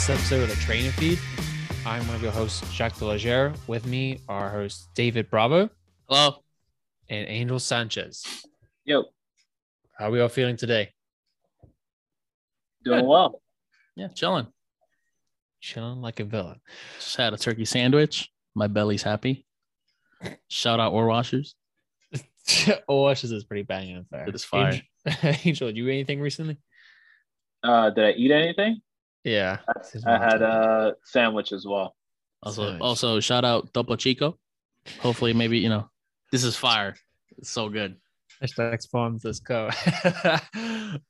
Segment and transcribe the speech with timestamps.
[0.00, 1.18] welcome to this episode of the Trainer Feed.
[1.84, 3.54] I'm one of your hosts, Jacques Delagere.
[3.66, 5.68] With me, our host David Bravo.
[6.08, 6.36] Hello.
[7.10, 8.24] And Angel Sanchez.
[8.84, 9.04] Yo.
[9.98, 10.90] How are we all feeling today?
[12.82, 13.42] Doing well.
[13.94, 14.46] Yeah, chilling.
[15.60, 16.60] Chilling like a villain.
[16.98, 18.30] Just had a turkey sandwich.
[18.54, 19.44] My belly's happy.
[20.48, 21.56] Shout out Or Washers.
[22.88, 24.30] oh, Washers is pretty banging in fact.
[24.30, 24.80] It is fire.
[25.06, 26.56] Angel, Angel, did you eat anything recently?
[27.62, 28.80] Uh, did I eat anything?
[29.24, 29.58] Yeah.
[30.06, 31.94] I had a sandwich as well.
[32.42, 32.80] Also, Sandwich.
[32.82, 34.38] also shout out Topo Chico.
[35.00, 35.90] Hopefully, maybe you know
[36.32, 36.96] this is fire.
[37.36, 37.96] It's so good.
[38.42, 39.68] Hashtag spawns, let's go.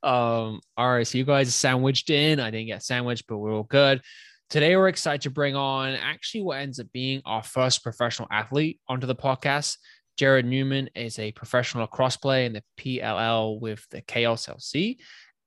[0.03, 2.41] um, all right, so you guys sandwiched in.
[2.41, 4.01] I didn't get sandwiched, but we're all good.
[4.49, 8.81] Today we're excited to bring on actually what ends up being our first professional athlete
[8.89, 9.77] onto the podcast.
[10.19, 14.97] Jarrod Neumann is a professional lacrosse player in the PLL with the Chaos LC,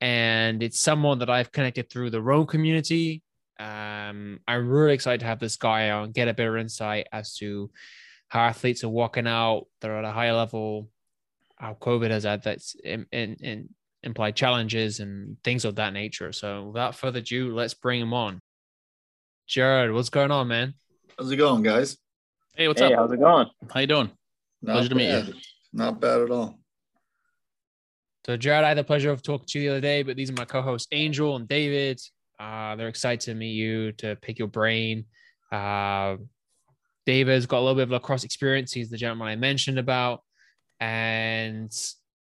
[0.05, 3.23] and it's someone that I've connected through the Rome community.
[3.59, 7.71] Um, I'm really excited to have this guy on, get a better insight as to
[8.29, 9.65] how athletes are walking out.
[9.81, 10.91] They're at a high level,
[11.57, 13.71] how COVID has had that's in, in, in
[14.03, 16.33] implied challenges and things of that nature.
[16.33, 18.43] So without further ado, let's bring him on.
[19.49, 20.75] Jarrod, what's going on, man?
[21.19, 21.97] How's it going, guys?
[22.55, 22.99] Hey, what's hey, up?
[22.99, 23.49] how's it going?
[23.73, 24.11] How you doing?
[24.61, 25.35] Not Pleasure to meet you.
[25.73, 26.59] Not bad at all.
[28.25, 30.31] So Jarrod, I had the pleasure of talking to you the other day, but these
[30.31, 32.01] are my co-hosts Angel and David.
[32.41, 35.05] Uh, they're excited to meet you to pick your brain.
[35.53, 36.17] Uh,
[37.07, 38.73] David's got a little bit of lacrosse experience.
[38.73, 40.23] He's the gentleman I mentioned about.
[40.81, 41.71] And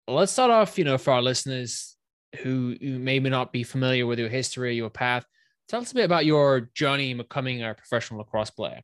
[0.09, 1.97] let's start off, you know, for our listeners
[2.41, 5.27] who, who maybe not be familiar with your history, your path.
[5.69, 8.81] Tell us a bit about your journey becoming a professional lacrosse player.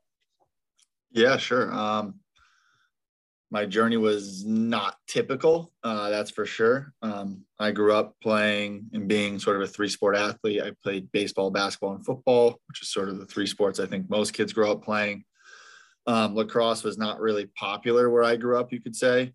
[1.13, 1.73] Yeah, sure.
[1.73, 2.21] Um,
[3.57, 6.93] my journey was not typical, uh, that's for sure.
[7.01, 10.61] Um, I grew up playing and being sort of a three sport athlete.
[10.63, 14.11] I played baseball, basketball, and football, which is sort of the three sports I think
[14.11, 15.25] most kids grow up playing.
[16.07, 19.33] Um, lacrosse was not really popular where I grew up, you could say.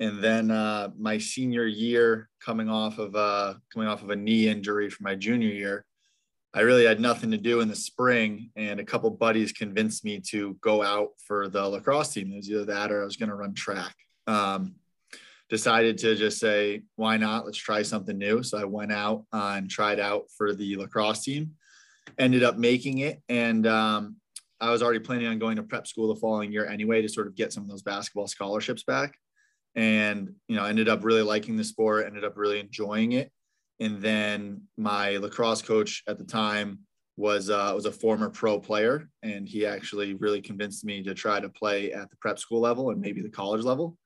[0.00, 4.48] And then uh, my senior year, coming off of uh, coming off of a knee
[4.48, 5.84] injury from my junior year,
[6.54, 10.20] I really had nothing to do in the spring, and a couple buddies convinced me
[10.28, 12.30] to go out for the lacrosse team.
[12.32, 13.94] It was either that or I was going to run track.
[14.26, 14.74] Um,
[15.48, 17.46] decided to just say, why not?
[17.46, 18.42] Let's try something new.
[18.42, 21.52] So I went out and tried out for the lacrosse team.
[22.18, 24.16] Ended up making it, and um,
[24.60, 27.28] I was already planning on going to prep school the following year anyway to sort
[27.28, 29.14] of get some of those basketball scholarships back.
[29.74, 32.06] And you know, ended up really liking the sport.
[32.06, 33.32] Ended up really enjoying it
[33.82, 36.78] and then my lacrosse coach at the time
[37.16, 41.40] was uh, was a former pro player, and he actually really convinced me to try
[41.40, 43.98] to play at the prep school level and maybe the college level.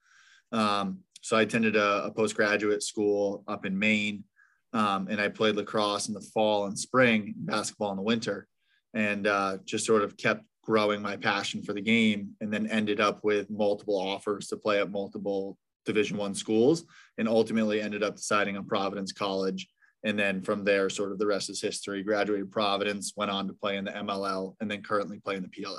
[0.51, 4.25] Um, so I attended a, a, postgraduate school up in Maine,
[4.73, 8.49] um, and I played lacrosse in the fall and spring, basketball in the winter,
[8.95, 13.01] and uh, just sort of kept growing my passion for the game, and then ended
[13.01, 16.85] up with multiple offers to play at multiple division one schools
[17.17, 19.69] and ultimately ended up deciding on providence college.
[20.05, 22.03] And then from there sort of the rest is history.
[22.03, 25.49] Graduated providence went on to play in the mll and then currently play in the
[25.49, 25.79] pll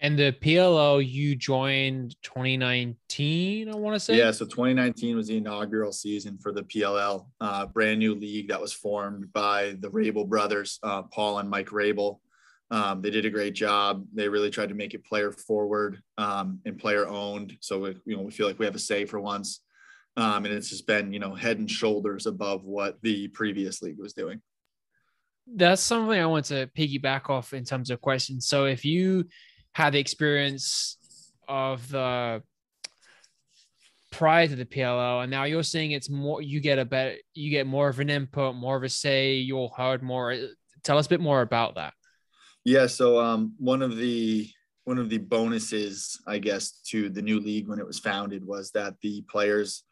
[0.00, 4.16] And the PLL you joined 2019, I want to say.
[4.16, 8.60] yeah so 2019 was the inaugural season for the pll uh, brand new league that
[8.60, 12.18] was formed by the rabil brothers uh, paul and mike rabil
[12.70, 14.04] um, they did a great job.
[14.12, 17.56] They really tried to make it player forward um, and player owned.
[17.60, 19.60] So we, you know we feel like we have a say for once,
[20.16, 23.98] um, and it's just been you know head and shoulders above what the previous league
[23.98, 24.40] was doing.
[25.46, 28.46] That's something I want to piggyback off in terms of questions.
[28.46, 29.28] So if you
[29.72, 30.98] had the experience
[31.48, 32.42] of the
[34.10, 37.50] prior to the PLL, and now you're saying it's more, you get a better, you
[37.50, 40.36] get more of an input, more of a say, you're heard more.
[40.82, 41.94] Tell us a bit more about that.
[42.68, 44.46] Yeah, so um, one of the
[44.84, 48.72] one of the bonuses, I guess, to the new league when it was founded was
[48.72, 49.84] that the players,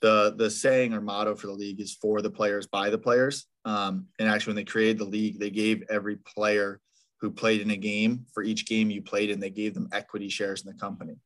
[0.00, 3.48] the the saying or motto for the league is for the players by the players.
[3.66, 6.80] Um, and actually, when they created the league, they gave every player
[7.20, 10.30] who played in a game for each game you played in, they gave them equity
[10.30, 11.16] shares in the company.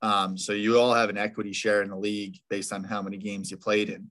[0.00, 3.18] Um, so you all have an equity share in the league based on how many
[3.18, 4.10] games you played in.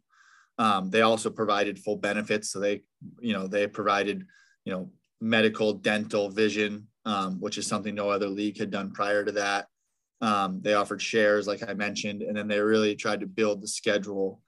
[0.59, 2.83] Um, they also provided full benefits, so they,
[3.19, 4.27] you know, they provided,
[4.63, 4.92] you know,
[5.23, 9.67] medical, dental, vision, um, which is something no other league had done prior to that.
[10.19, 13.67] Um, they offered shares, like I mentioned, and then they really tried to build the
[13.67, 14.41] schedule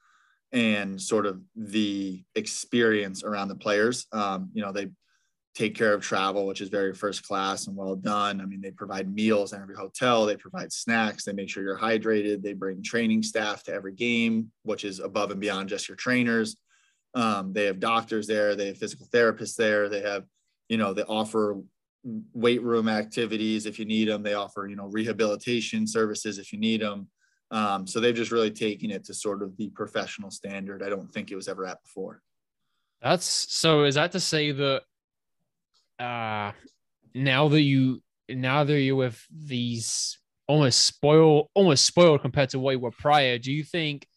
[0.52, 4.06] and sort of the experience around the players.
[4.12, 4.90] Um, you know, they
[5.56, 8.42] take care of travel, which is very first class and well done.
[8.42, 11.80] I mean, they provide meals in every hotel, they provide snacks, they make sure you're
[11.80, 15.96] hydrated, they bring training staff to every game, which is above and beyond just your
[15.96, 16.58] trainers.
[17.14, 20.26] Um, they have doctors there, they have physical therapists there, they have,
[20.70, 21.62] you know, they offer
[22.34, 24.24] weight room activities if you need them.
[24.24, 27.08] They offer, you know, rehabilitation services if you need them.
[27.52, 30.84] Um, so they've just really taken it to sort of the professional standard.
[30.84, 32.22] I don't think it was ever at before.
[33.02, 33.84] That's so.
[33.84, 34.82] Is that to say that
[36.00, 36.52] uh,
[37.14, 42.72] now that you now that you're with these almost spoiled, almost spoiled compared to what
[42.72, 44.08] you were prior, do you think?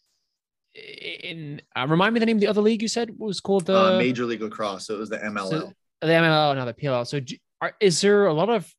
[0.74, 3.76] In uh, remind me the name of the other league you said was called the
[3.76, 4.86] uh, Major League Lacrosse.
[4.86, 5.50] So it was the MLL.
[5.50, 7.06] So the MLL, now the PLL.
[7.06, 8.72] So do, are, is there a lot of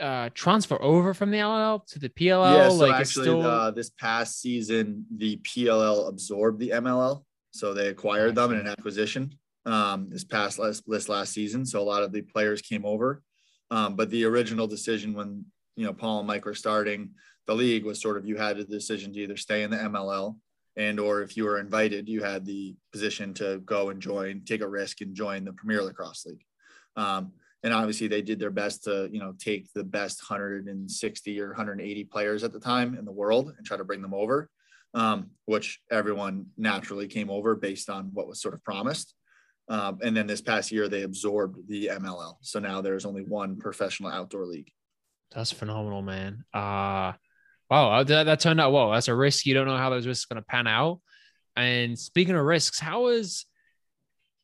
[0.00, 2.56] uh, transfer over from the LL to the PLL?
[2.56, 3.42] Yeah, so like actually, still...
[3.42, 8.66] uh, this past season, the PLL absorbed the MLL, so they acquired them in an
[8.66, 9.34] acquisition
[9.66, 11.64] um, this past last this last season.
[11.66, 13.22] So a lot of the players came over,
[13.70, 15.44] um, but the original decision when
[15.76, 17.10] you know Paul and Mike were starting
[17.46, 20.36] the league was sort of you had a decision to either stay in the MLL
[20.80, 24.62] and or if you were invited, you had the position to go and join, take
[24.62, 26.44] a risk and join the Premier Lacrosse League.
[26.96, 27.32] Um,
[27.62, 32.04] and obviously they did their best to you know take the best 160 or 180
[32.04, 34.48] players at the time in the world and try to bring them over
[34.94, 39.14] um, which everyone naturally came over based on what was sort of promised.
[39.68, 43.56] Um, and then this past year they absorbed the mll so now there's only one
[43.56, 44.72] professional outdoor league.
[45.32, 46.44] That's phenomenal man.
[46.52, 47.12] Uh
[47.70, 50.24] wow that, that turned out well that's a risk you don't know how those risks
[50.24, 51.00] going to pan out
[51.56, 53.46] and speaking of risks how is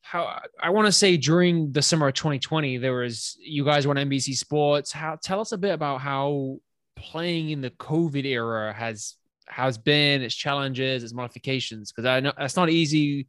[0.07, 3.91] how I want to say during the summer of 2020, there was you guys were
[3.91, 4.89] on NBC Sports.
[4.89, 6.59] How tell us a bit about how
[6.95, 9.15] playing in the COVID era has
[9.49, 13.27] has been, its challenges, its modifications, because I know that's not easy.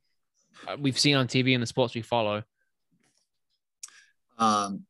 [0.69, 2.45] Uh, we've seen on TV and the sports we follow.
[4.39, 4.85] Um,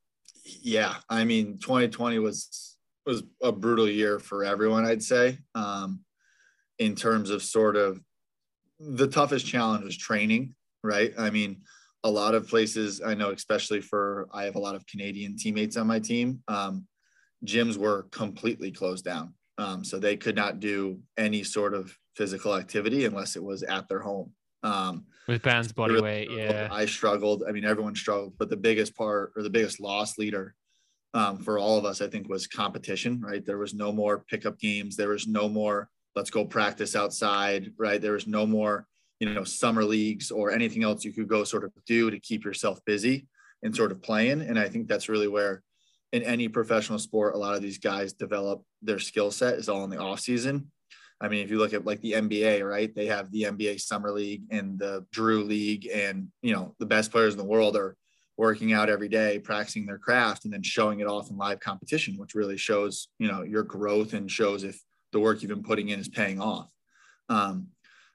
[0.61, 2.77] yeah, I mean, 2020 was
[3.09, 4.85] was a brutal year for everyone.
[4.85, 6.01] I'd say, um,
[6.79, 8.01] in terms of sort of
[8.79, 10.55] the toughest challenge was training.
[10.85, 11.13] Right.
[11.19, 11.63] I mean,
[12.05, 15.77] a lot of places I know, especially for I have a lot of Canadian teammates
[15.77, 16.43] on my team.
[16.47, 16.87] Um,
[17.45, 22.55] gyms were completely closed down, um, so they could not do any sort of physical
[22.55, 24.33] activity unless it was at their home.
[24.63, 26.69] Um, With bands body really weight, yeah.
[26.71, 27.43] I struggled.
[27.49, 30.55] I mean, everyone struggled, but the biggest part or the biggest loss leader
[31.15, 33.21] um, for all of us, I think, was competition.
[33.21, 34.97] Right, there was no more pickup games.
[34.97, 37.73] There was no more let's go practice outside.
[37.79, 38.87] Right, there was no more
[39.21, 42.45] you know summer leagues or anything else you could go sort of do to keep
[42.45, 43.27] yourself busy
[43.63, 45.63] and sort of playing and i think that's really where
[46.13, 49.85] in any professional sport a lot of these guys develop their skill set is all
[49.85, 50.71] in the off season
[51.21, 54.13] i mean if you look at like the nba right they have the nba summer
[54.13, 57.97] league and the drew league and you know the best players in the world are
[58.39, 62.17] working out every day practicing their craft and then showing it off in live competition
[62.17, 64.81] which really shows you know your growth and shows if
[65.13, 66.69] the work you've been putting in is paying off
[67.29, 67.69] um,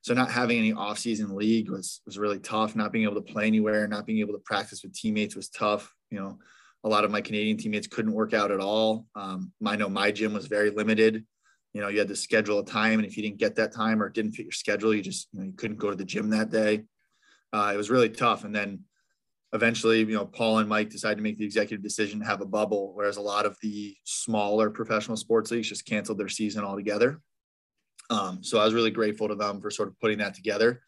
[0.04, 2.75] so not having any off-season league was was really tough.
[2.75, 5.94] Not being able to play anywhere, not being able to practice with teammates was tough.
[6.12, 6.40] You know,
[6.83, 9.06] a lot of my Canadian teammates couldn't work out at all.
[9.16, 11.26] Um, I know my gym was very limited.
[11.71, 14.04] You know, you had to schedule a time, and if you didn't get that time
[14.04, 16.30] or didn't fit your schedule, you just you know you couldn't go to the gym
[16.31, 16.83] that day.
[17.54, 18.44] Uh, it was really tough.
[18.44, 18.81] And then
[19.54, 22.45] eventually, you know, Paul and Mike decided to make the executive decision to have a
[22.45, 27.22] bubble, whereas a lot of the smaller professional sports leagues just canceled their season altogether.
[28.10, 30.81] Um, so I was really grateful to them for sort of putting that together.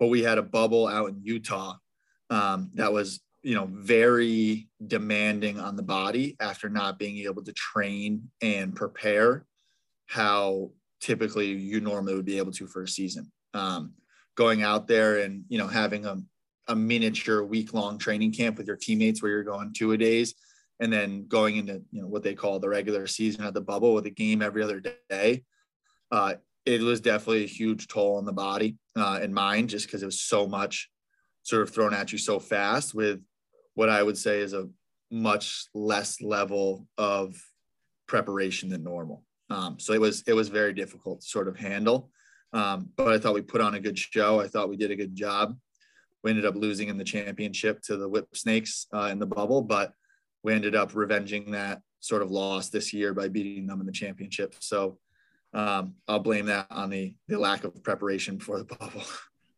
[0.00, 1.76] But we had a bubble out in Utah
[2.30, 7.52] um, that was, you know, very demanding on the body after not being able to
[7.52, 9.46] train and prepare
[10.06, 10.70] how
[11.00, 13.30] typically you normally would be able to for a season.
[13.54, 13.92] Um,
[14.36, 16.18] going out there and you know having a,
[16.68, 20.34] a miniature week long training camp with your teammates where you're going two a days
[20.80, 23.94] and then going into you know what they call the regular season at the bubble
[23.94, 25.42] with a game every other day
[26.10, 30.02] uh, it was definitely a huge toll on the body uh, and mind just because
[30.02, 30.90] it was so much
[31.42, 33.20] sort of thrown at you so fast with
[33.74, 34.68] what I would say is a
[35.10, 37.36] much less level of
[38.08, 39.22] preparation than normal.
[39.50, 42.10] Um, so it was it was very difficult to sort of handle.
[42.52, 44.40] Um, but I thought we put on a good show.
[44.40, 45.56] I thought we did a good job.
[46.26, 49.92] We ended up losing in the championship to the Whipsnakes uh, in the bubble, but
[50.42, 53.92] we ended up revenging that sort of loss this year by beating them in the
[53.92, 54.56] championship.
[54.58, 54.98] So
[55.54, 59.02] um, I'll blame that on the the lack of preparation for the bubble.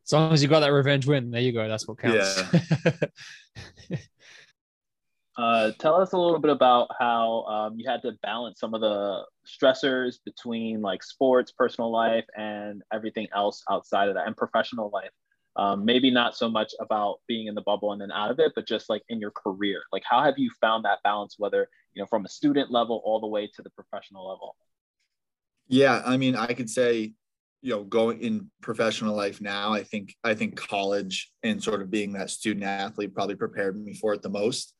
[0.04, 1.66] As long as you got that revenge win, there you go.
[1.66, 2.38] That's what counts.
[2.52, 3.96] Yeah.
[5.38, 8.82] uh, tell us a little bit about how um, you had to balance some of
[8.82, 14.90] the stressors between like sports, personal life, and everything else outside of that, and professional
[14.92, 15.12] life.
[15.58, 18.52] Um, maybe not so much about being in the bubble and then out of it,
[18.54, 19.82] but just like in your career.
[19.92, 23.18] Like, how have you found that balance, whether you know from a student level all
[23.20, 24.54] the way to the professional level?
[25.66, 27.12] Yeah, I mean, I could say
[27.62, 31.90] you know going in professional life now i think i think college and sort of
[31.90, 34.74] being that student athlete probably prepared me for it the most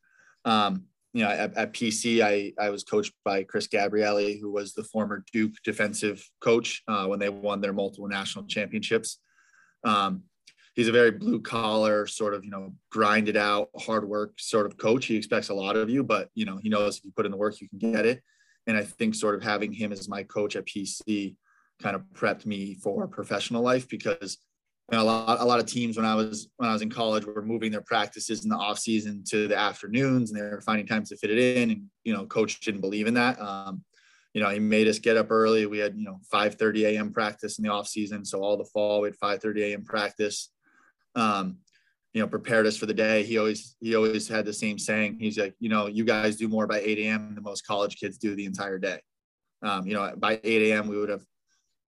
[0.45, 0.83] um,
[1.13, 4.83] you know at, at, pc i i was coached by chris gabrielle who was the
[4.83, 9.19] former duke defensive coach uh, when they won their multiple national championships
[9.83, 10.23] um,
[10.79, 14.77] he's a very blue collar sort of you know grinded out hard work sort of
[14.77, 15.07] coach.
[15.07, 17.31] He expects a lot of you but you know he knows if you put in
[17.31, 18.21] the work you can get it.
[18.65, 21.35] And i think sort of having him as my coach at pc
[21.81, 24.37] kind of prepped me for professional life because
[24.91, 26.89] you know, a lot a lot of teams when I was when I was in
[26.89, 30.61] college were moving their practices in the off season to the afternoons and they were
[30.61, 33.39] finding times to fit it in and you know coach didn't believe in that.
[33.41, 33.83] Um,
[34.33, 35.65] you know he made us get up early.
[35.65, 38.23] We had you know 5 30 a.m practice in the off season.
[38.25, 40.49] So all the fall we had 5 30 a.m practice
[41.15, 41.57] um,
[42.13, 45.17] you know prepared us for the day he always he always had the same saying
[45.19, 48.17] he's like you know you guys do more by 8 a.m than most college kids
[48.17, 48.99] do the entire day
[49.61, 51.23] um, you know by 8 a.m we would have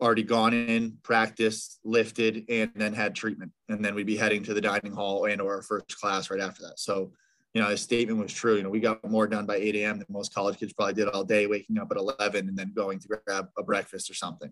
[0.02, 3.52] already gone in, practiced, lifted, and then had treatment.
[3.70, 6.42] And then we'd be heading to the dining hall and or our first class right
[6.42, 6.80] after that.
[6.80, 7.12] So,
[7.54, 8.56] you know, his statement was true.
[8.56, 10.00] You know, we got more done by 8 a.m.
[10.00, 13.00] than most college kids probably did all day, waking up at 11 and then going
[13.00, 14.52] to grab a breakfast or something.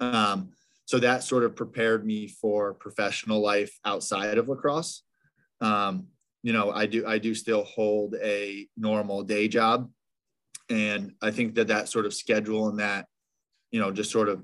[0.00, 0.52] Um,
[0.90, 5.04] so that sort of prepared me for professional life outside of lacrosse.
[5.60, 6.08] Um,
[6.42, 9.88] you know, I do I do still hold a normal day job,
[10.68, 13.06] and I think that that sort of schedule and that,
[13.70, 14.42] you know, just sort of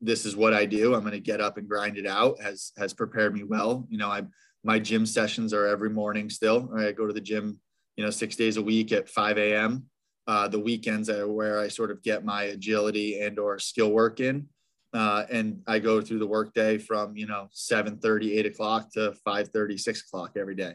[0.00, 0.94] this is what I do.
[0.94, 3.86] I'm going to get up and grind it out has has prepared me well.
[3.90, 4.22] You know, I
[4.64, 6.70] my gym sessions are every morning still.
[6.74, 7.58] I go to the gym,
[7.96, 9.84] you know, six days a week at 5 a.m.
[10.26, 14.20] Uh, the weekends are where I sort of get my agility and or skill work
[14.20, 14.48] in.
[14.94, 19.12] Uh, and I go through the workday from, you know, 7 30, 8 o'clock to
[19.24, 20.74] 5 30, 6 o'clock every day.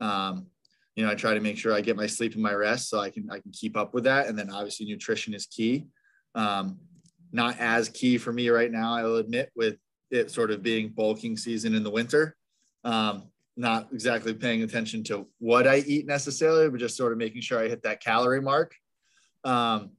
[0.00, 0.48] Um,
[0.96, 2.98] you know, I try to make sure I get my sleep and my rest so
[2.98, 4.26] I can I can keep up with that.
[4.26, 5.86] And then obviously nutrition is key.
[6.34, 6.78] Um,
[7.30, 9.76] not as key for me right now, I will admit, with
[10.10, 12.36] it sort of being bulking season in the winter.
[12.84, 17.42] Um, not exactly paying attention to what I eat necessarily, but just sort of making
[17.42, 18.74] sure I hit that calorie mark.
[19.44, 19.92] Um,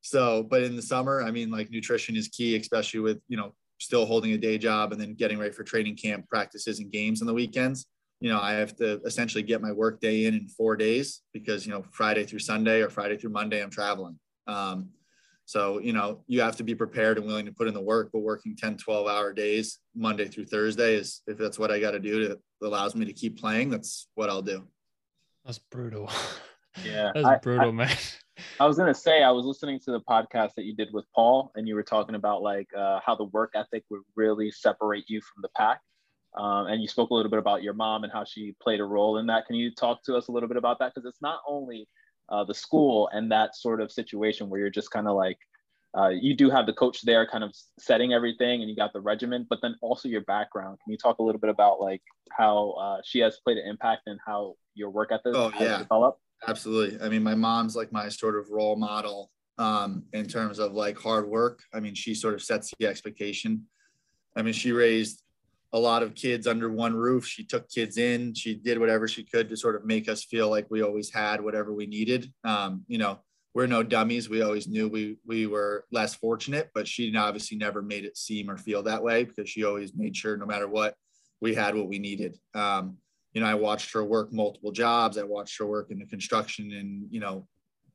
[0.00, 3.54] so, but in the summer, I mean, like nutrition is key, especially with, you know,
[3.78, 7.20] still holding a day job and then getting ready for training camp practices and games
[7.20, 7.86] on the weekends.
[8.20, 11.66] You know, I have to essentially get my work day in in four days because,
[11.66, 14.18] you know, Friday through Sunday or Friday through Monday, I'm traveling.
[14.46, 14.90] Um,
[15.46, 18.10] so, you know, you have to be prepared and willing to put in the work,
[18.12, 21.90] but working 10, 12 hour days, Monday through Thursday is, if that's what I got
[21.92, 24.66] to do to allows me to keep playing, that's what I'll do.
[25.44, 26.10] That's brutal.
[26.84, 27.10] Yeah.
[27.12, 27.96] that's I, brutal, I, man.
[28.58, 31.04] I was going to say, I was listening to the podcast that you did with
[31.14, 35.04] Paul and you were talking about like uh, how the work ethic would really separate
[35.08, 35.80] you from the pack.
[36.36, 38.84] Um, and you spoke a little bit about your mom and how she played a
[38.84, 39.46] role in that.
[39.46, 40.94] Can you talk to us a little bit about that?
[40.94, 41.88] Because it's not only
[42.28, 45.38] uh, the school and that sort of situation where you're just kind of like
[45.96, 49.00] uh, you do have the coach there kind of setting everything and you got the
[49.00, 52.70] regiment but then also your background can you talk a little bit about like how
[52.72, 55.78] uh, she has played an impact and how your work ethic oh, yeah.
[55.78, 60.58] developed absolutely i mean my mom's like my sort of role model um, in terms
[60.58, 63.66] of like hard work i mean she sort of sets the expectation
[64.36, 65.22] i mean she raised
[65.72, 67.24] a lot of kids under one roof.
[67.26, 68.34] She took kids in.
[68.34, 71.40] She did whatever she could to sort of make us feel like we always had
[71.40, 72.32] whatever we needed.
[72.44, 73.20] Um, you know,
[73.54, 74.28] we're no dummies.
[74.28, 78.50] We always knew we we were less fortunate, but she obviously never made it seem
[78.50, 80.94] or feel that way because she always made sure no matter what,
[81.40, 82.38] we had what we needed.
[82.54, 82.96] Um,
[83.34, 85.16] you know, I watched her work multiple jobs.
[85.16, 87.46] I watched her work in the construction and you know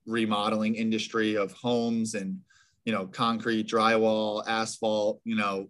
[0.06, 2.40] remodeling industry of homes and
[2.86, 5.22] you know concrete, drywall, asphalt.
[5.24, 5.70] You know,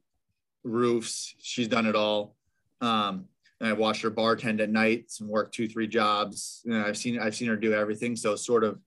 [0.63, 1.35] roofs.
[1.39, 2.35] She's done it all.
[2.81, 3.25] Um,
[3.59, 6.61] and I watched her bartend at nights and work two, three jobs.
[6.65, 8.15] And I've seen I've seen her do everything.
[8.15, 8.79] So sort of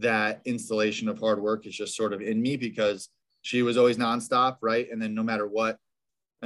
[0.00, 3.08] that installation of hard work is just sort of in me because
[3.42, 4.88] she was always nonstop, right?
[4.90, 5.78] And then no matter what,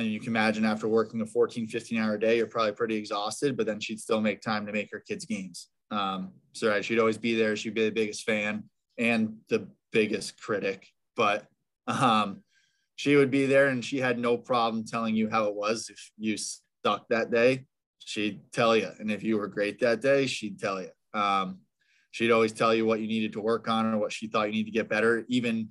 [0.01, 3.57] and you can imagine after working a 14, 15 hour day, you're probably pretty exhausted,
[3.57, 5.69] but then she'd still make time to make her kids' games.
[5.91, 7.57] Um, so right, she'd always be there.
[7.57, 8.65] She'd be the biggest fan
[8.99, 10.87] and the biggest critic.
[11.17, 11.47] But
[11.87, 12.43] um,
[12.97, 15.89] she would be there and she had no problem telling you how it was.
[15.91, 17.65] If you stuck that day,
[17.99, 18.91] she'd tell you.
[18.99, 20.91] And if you were great that day, she'd tell you.
[21.19, 21.61] Um,
[22.11, 24.53] she'd always tell you what you needed to work on or what she thought you
[24.53, 25.69] need to get better, even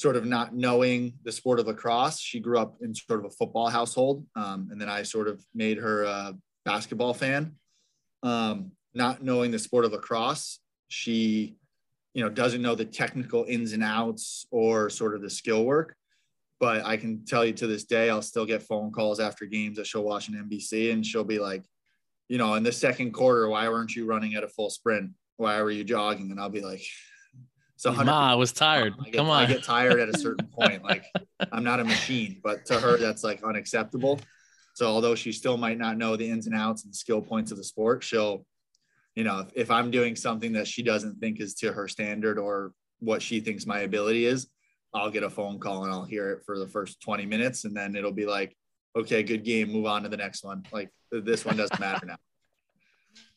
[0.00, 2.20] sort of not knowing the sport of lacrosse.
[2.20, 4.24] She grew up in sort of a football household.
[4.36, 7.56] Um, and then I sort of made her a basketball fan.
[8.22, 11.56] Um, not knowing the sport of lacrosse, she,
[12.14, 15.96] you know, doesn't know the technical ins and outs or sort of the skill work
[16.60, 19.78] but I can tell you to this day, I'll still get phone calls after games
[19.78, 21.64] that she'll watch on NBC and she'll be like,
[22.28, 25.10] you know, in the second quarter, why weren't you running at a full sprint?
[25.38, 26.30] Why were you jogging?
[26.30, 26.82] And I'll be like,
[27.80, 28.92] So Ma, I was tired.
[29.00, 29.42] I get, Come on.
[29.42, 30.84] I get tired at a certain point.
[30.84, 31.02] Like
[31.50, 34.20] I'm not a machine, but to her, that's like unacceptable.
[34.74, 37.56] So although she still might not know the ins and outs and skill points of
[37.56, 38.44] the sport, she'll,
[39.14, 42.38] you know, if, if I'm doing something that she doesn't think is to her standard
[42.38, 44.46] or what she thinks my ability is,
[44.92, 47.64] I'll get a phone call and I'll hear it for the first 20 minutes.
[47.64, 48.54] And then it'll be like,
[48.94, 49.72] okay, good game.
[49.72, 50.66] Move on to the next one.
[50.70, 52.16] Like this one doesn't matter now.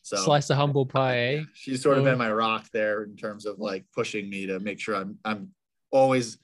[0.04, 1.42] So slice of humble pie, eh?
[1.54, 4.78] She's sort of been my rock there in terms of like pushing me to make
[4.78, 5.50] sure I'm I'm
[5.90, 6.36] always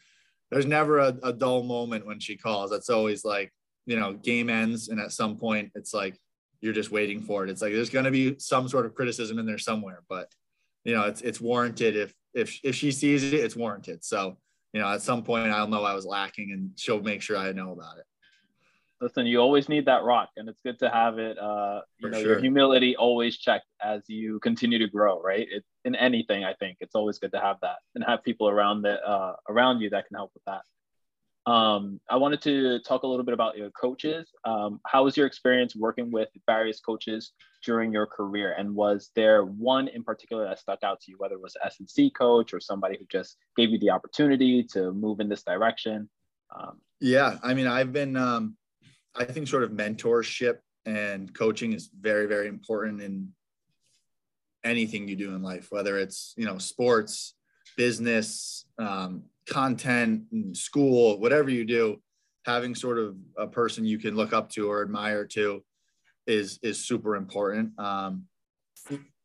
[0.51, 2.71] there's never a, a dull moment when she calls.
[2.71, 3.53] That's always like,
[3.85, 6.17] you know, game ends and at some point it's like
[6.63, 7.51] you're just waiting for it.
[7.51, 10.33] It's like there's gonna be some sort of criticism in there somewhere, but
[10.85, 14.03] you know, it's it's warranted if if if she sees it, it's warranted.
[14.03, 14.39] So,
[14.73, 17.53] you know, at some point I'll know I was lacking and she'll make sure I
[17.53, 18.05] know about it
[19.01, 21.39] listen, you always need that rock, and it's good to have it.
[21.39, 22.33] Uh, you For know, sure.
[22.33, 25.47] your humility always checked as you continue to grow, right?
[25.51, 28.83] It, in anything, I think it's always good to have that and have people around
[28.83, 30.63] that uh, around you that can help with that.
[31.51, 34.31] Um, I wanted to talk a little bit about your coaches.
[34.45, 37.33] Um, how was your experience working with various coaches
[37.65, 38.55] during your career?
[38.59, 42.11] And was there one in particular that stuck out to you, whether it was S&C
[42.11, 46.11] coach or somebody who just gave you the opportunity to move in this direction?
[46.55, 48.57] Um, yeah, I mean, I've been um,
[49.17, 53.29] I think sort of mentorship and coaching is very, very important in
[54.65, 57.35] anything you do in life, whether it's, you know, sports,
[57.77, 62.01] business, um, content, school, whatever you do,
[62.45, 65.63] having sort of a person you can look up to or admire to
[66.27, 67.79] is, is super important.
[67.79, 68.25] Um,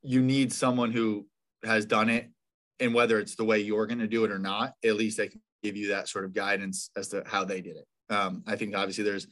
[0.02, 1.28] you need someone who
[1.64, 2.30] has done it
[2.80, 5.28] and whether it's the way you're going to do it or not, at least they
[5.28, 8.14] can give you that sort of guidance as to how they did it.
[8.14, 9.28] Um, I think obviously there's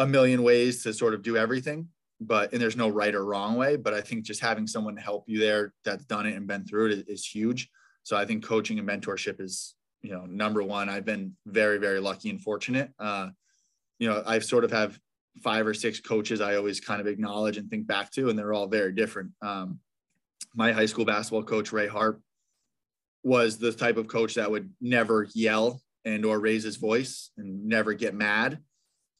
[0.00, 1.86] a million ways to sort of do everything
[2.20, 5.24] but and there's no right or wrong way but i think just having someone help
[5.26, 7.68] you there that's done it and been through it is, huge.
[8.02, 10.88] So i think coaching and mentorship is you know number one.
[10.88, 12.90] I've been very very lucky and fortunate.
[12.98, 13.28] Uh
[13.98, 14.98] you know i've sort of have
[15.42, 18.54] five or six coaches i always kind of acknowledge and think back to and they're
[18.54, 19.30] all very different.
[19.42, 19.80] Um
[20.54, 22.20] my high school basketball coach ray harp
[23.22, 27.66] was the type of coach that would never yell and or raise his voice and
[27.66, 28.58] never get mad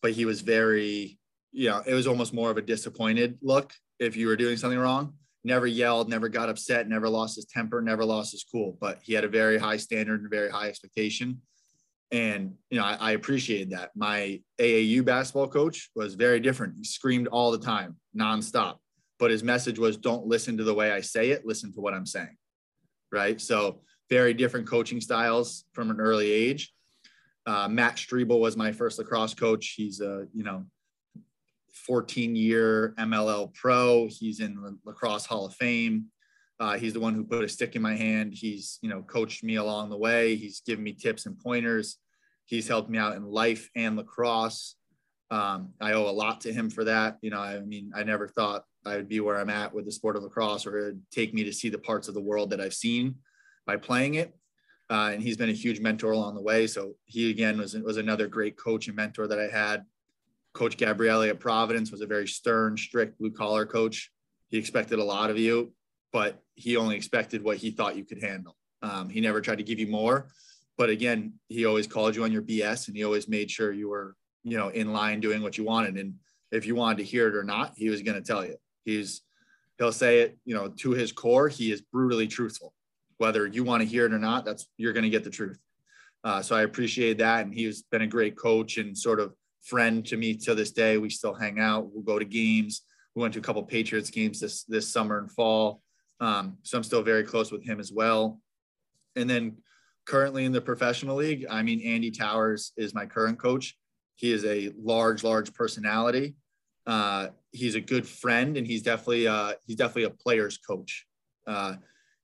[0.02, 1.18] but he was very,
[1.52, 4.78] you know, it was almost more of a disappointed look if you were doing something
[4.78, 5.14] wrong.
[5.42, 9.14] Never yelled, never got upset, never lost his temper, never lost his cool, but he
[9.14, 11.40] had a very high standard and very high expectation.
[12.12, 13.90] And, you know, I, I appreciated that.
[13.94, 16.74] My AAU basketball coach was very different.
[16.76, 18.76] He screamed all the time, nonstop.
[19.18, 21.94] But his message was don't listen to the way I say it, listen to what
[21.94, 22.36] I'm saying.
[23.12, 23.40] Right.
[23.40, 26.72] So, very different coaching styles from an early age.
[27.50, 29.74] Uh, Matt Striebel was my first lacrosse coach.
[29.76, 30.66] He's a you know
[31.72, 34.06] 14 year MLL pro.
[34.06, 36.06] He's in the lacrosse Hall of Fame.
[36.60, 38.34] Uh, he's the one who put a stick in my hand.
[38.34, 40.36] He's you know coached me along the way.
[40.36, 41.96] He's given me tips and pointers.
[42.44, 44.76] He's helped me out in life and lacrosse.
[45.32, 47.18] Um, I owe a lot to him for that.
[47.20, 49.92] You know, I mean, I never thought I would be where I'm at with the
[49.92, 52.50] sport of lacrosse, or it would take me to see the parts of the world
[52.50, 53.16] that I've seen
[53.66, 54.36] by playing it
[54.90, 56.66] uh, and he's been a huge mentor along the way.
[56.66, 59.84] So he again was was another great coach and mentor that I had.
[60.52, 64.10] Coach Gabrielle at Providence was a very stern, strict blue collar coach.
[64.48, 65.72] He expected a lot of you,
[66.12, 68.56] but he only expected what he thought you could handle.
[68.82, 70.28] Um, he never tried to give you more,
[70.76, 73.88] but again, he always called you on your BS, and he always made sure you
[73.88, 75.98] were, you know, in line doing what you wanted.
[75.98, 76.14] And
[76.50, 78.56] if you wanted to hear it or not, he was going to tell you.
[78.84, 79.20] He's
[79.78, 81.48] he'll say it, you know, to his core.
[81.48, 82.74] He is brutally truthful
[83.20, 85.58] whether you want to hear it or not, that's you're going to get the truth.
[86.24, 90.06] Uh, so I appreciate that, and he's been a great coach and sort of friend
[90.06, 90.96] to me to this day.
[90.96, 91.90] We still hang out.
[91.92, 92.82] We'll go to games.
[93.14, 95.82] We went to a couple Patriots games this this summer and fall.
[96.18, 98.40] Um, so I'm still very close with him as well.
[99.16, 99.58] And then
[100.06, 103.76] currently in the professional league, I mean Andy Towers is my current coach.
[104.16, 106.36] He is a large, large personality.
[106.86, 111.06] Uh, he's a good friend, and he's definitely uh, he's definitely a player's coach.
[111.46, 111.74] Uh,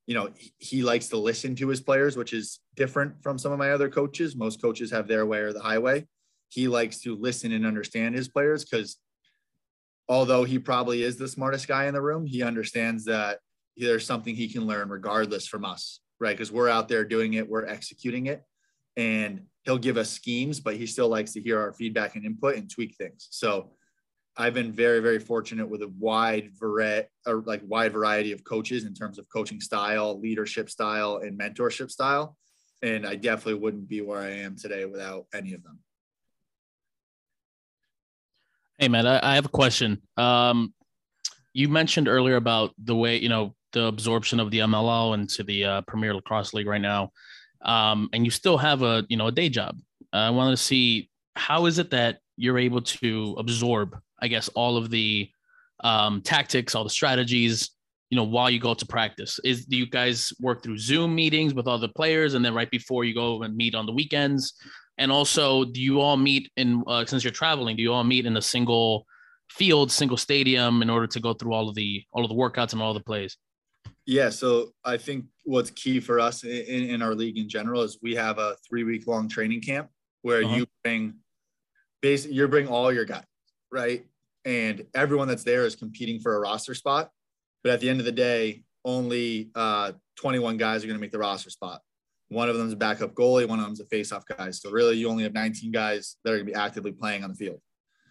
[0.06, 3.58] you know, he likes to listen to his players, which is different from some of
[3.58, 4.36] my other coaches.
[4.36, 6.06] Most coaches have their way or the highway.
[6.48, 8.98] He likes to listen and understand his players because
[10.08, 13.40] although he probably is the smartest guy in the room, he understands that
[13.76, 16.36] there's something he can learn regardless from us, right?
[16.36, 18.44] Because we're out there doing it, we're executing it,
[18.96, 22.56] and he'll give us schemes, but he still likes to hear our feedback and input
[22.56, 23.26] and tweak things.
[23.30, 23.72] So
[24.38, 28.92] I've been very, very fortunate with a wide variety, like wide variety of coaches in
[28.92, 32.36] terms of coaching style, leadership style, and mentorship style.
[32.82, 35.78] And I definitely wouldn't be where I am today without any of them.
[38.78, 40.02] Hey man, I, have a question.
[40.18, 40.74] Um,
[41.54, 45.64] you mentioned earlier about the way you know the absorption of the MLL into the
[45.64, 47.10] uh, Premier Lacrosse League right now,
[47.62, 49.78] um, and you still have a you know a day job.
[50.12, 54.76] I wanted to see how is it that you're able to absorb, I guess, all
[54.76, 55.28] of the
[55.84, 57.70] um, tactics, all the strategies,
[58.10, 59.38] you know, while you go to practice?
[59.44, 63.04] Is do you guys work through Zoom meetings with other players, and then right before
[63.04, 64.54] you go and meet on the weekends?
[64.98, 67.76] And also, do you all meet in uh, since you're traveling?
[67.76, 69.06] Do you all meet in a single
[69.50, 72.72] field, single stadium, in order to go through all of the all of the workouts
[72.72, 73.36] and all the plays?
[74.06, 76.50] Yeah, so I think what's key for us in,
[76.90, 79.90] in our league in general is we have a three week long training camp
[80.22, 80.56] where uh-huh.
[80.56, 81.14] you bring
[82.02, 83.24] basically you bring all your guys,
[83.72, 84.04] right?
[84.44, 87.10] And everyone that's there is competing for a roster spot.
[87.62, 91.12] But at the end of the day, only uh, 21 guys are going to make
[91.12, 91.80] the roster spot.
[92.28, 94.50] One of them is a backup goalie, one of them is a faceoff guy.
[94.50, 97.30] So really, you only have 19 guys that are going to be actively playing on
[97.30, 97.60] the field.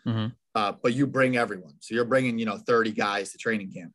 [0.08, 0.28] Mm-hmm.
[0.54, 1.74] Uh, but you bring everyone.
[1.80, 3.92] So you're bringing, you know, 30 guys to training camp.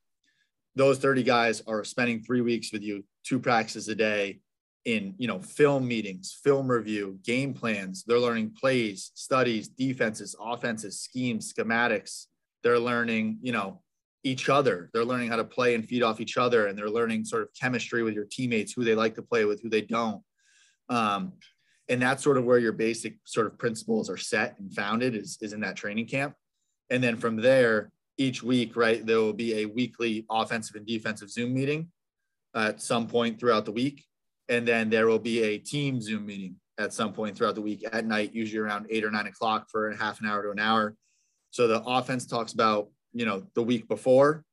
[0.76, 4.40] Those 30 guys are spending three weeks with you, two practices a day
[4.84, 8.04] in, you know, film meetings, film review, game plans.
[8.06, 12.26] They're learning plays, studies, defenses, offenses, schemes, schematics.
[12.62, 13.82] They're learning, you know,
[14.24, 14.90] each other.
[14.92, 17.48] They're learning how to play and feed off each other, and they're learning sort of
[17.58, 20.22] chemistry with your teammates, who they like to play with, who they don't.
[20.88, 21.32] Um,
[21.88, 25.38] and that's sort of where your basic sort of principles are set and founded is,
[25.40, 26.34] is in that training camp.
[26.88, 31.30] And then from there, each week, right, there will be a weekly offensive and defensive
[31.30, 31.88] Zoom meeting
[32.54, 34.04] at some point throughout the week.
[34.50, 37.86] And then there will be a team Zoom meeting at some point throughout the week
[37.90, 40.58] at night, usually around eight or nine o'clock for a half an hour to an
[40.58, 40.94] hour.
[41.50, 44.44] So the offense talks about you know, the week before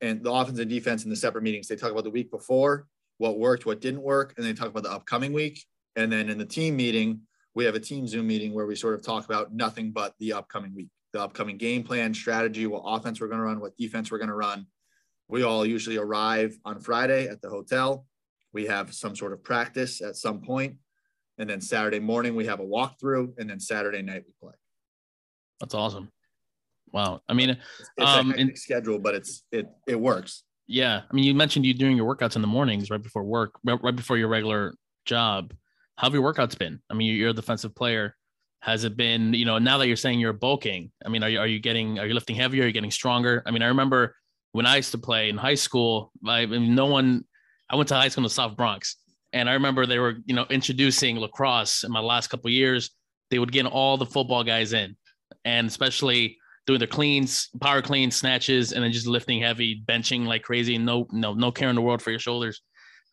[0.00, 1.68] and the offense and defense in the separate meetings.
[1.68, 2.86] They talk about the week before,
[3.18, 5.64] what worked, what didn't work, and they talk about the upcoming week.
[5.96, 7.20] And then in the team meeting,
[7.54, 10.32] we have a team Zoom meeting where we sort of talk about nothing but the
[10.32, 14.10] upcoming week, the upcoming game plan, strategy, what offense we're going to run, what defense
[14.10, 14.66] we're going to run.
[15.28, 18.06] We all usually arrive on Friday at the hotel.
[18.52, 20.76] We have some sort of practice at some point,
[21.38, 23.34] And then Saturday morning, we have a walkthrough.
[23.38, 24.54] And then Saturday night, we play.
[25.60, 26.10] That's awesome.
[26.92, 27.22] Wow.
[27.28, 27.60] I mean, it's,
[27.96, 30.42] it's um, a schedule, but it's it it works.
[30.66, 31.02] Yeah.
[31.08, 33.94] I mean, you mentioned you doing your workouts in the mornings right before work, right
[33.94, 35.54] before your regular job.
[35.96, 36.80] How have your workouts been?
[36.90, 38.16] I mean, you're a defensive player.
[38.60, 40.92] Has it been, you know, now that you're saying you're bulking?
[41.04, 42.64] I mean, are you are you getting are you lifting heavier?
[42.64, 43.42] Are you getting stronger?
[43.46, 44.14] I mean, I remember
[44.52, 46.12] when I used to play in high school.
[46.26, 47.24] I, I mean, no one.
[47.70, 48.96] I went to high school in the South Bronx,
[49.32, 52.90] and I remember they were, you know, introducing lacrosse in my last couple years.
[53.30, 54.96] They would get all the football guys in,
[55.44, 60.42] and especially doing their cleans, power cleans, snatches, and then just lifting heavy, benching like
[60.42, 62.60] crazy, no, no, no care in the world for your shoulders.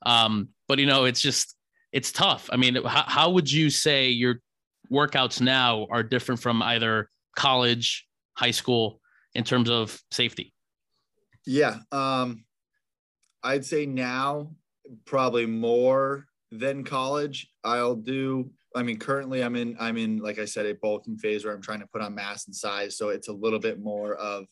[0.06, 1.56] Um, but you know, it's just
[1.92, 2.50] it's tough.
[2.52, 4.42] I mean, how, how would you say your
[4.92, 9.02] workouts now are different from either college, high school
[9.34, 10.54] in terms of safety?
[11.46, 12.44] Yeah, um,
[13.44, 14.52] I'd say now
[15.06, 17.50] probably more than college.
[17.64, 21.44] I'll do I mean, currently I'm in, I'm in, like I said, a bulking phase
[21.44, 22.96] where I'm trying to put on mass and size.
[22.96, 24.46] So it's a little bit more of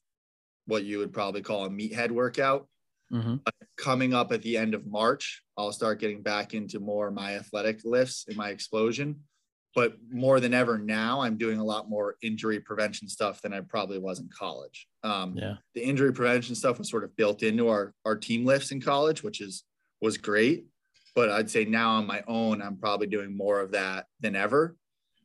[0.65, 2.67] what you would probably call a meathead workout.
[3.13, 3.36] Mm-hmm.
[3.78, 7.82] coming up at the end of March, I'll start getting back into more my athletic
[7.86, 9.19] lifts and my explosion.
[9.76, 13.60] But more than ever now, I'm doing a lot more injury prevention stuff than I
[13.60, 14.88] probably was in college.
[15.04, 15.56] Um, yeah.
[15.74, 19.22] The injury prevention stuff was sort of built into our our team lifts in college,
[19.22, 19.64] which is
[20.02, 20.66] was great
[21.16, 24.76] but I'd say now on my own, I'm probably doing more of that than ever.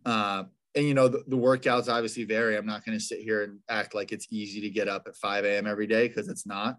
[0.07, 0.45] Uh,
[0.77, 2.57] and you know, the, the, workouts obviously vary.
[2.57, 5.17] I'm not going to sit here and act like it's easy to get up at
[5.17, 5.67] 5 a.m.
[5.67, 6.79] every day because it's not.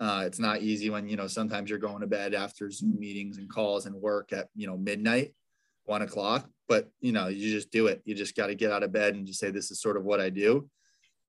[0.00, 3.38] Uh, it's not easy when you know sometimes you're going to bed after Zoom meetings
[3.38, 5.34] and calls and work at you know midnight,
[5.86, 6.48] one o'clock.
[6.68, 8.02] But you know, you just do it.
[8.04, 10.04] You just got to get out of bed and just say this is sort of
[10.04, 10.68] what I do.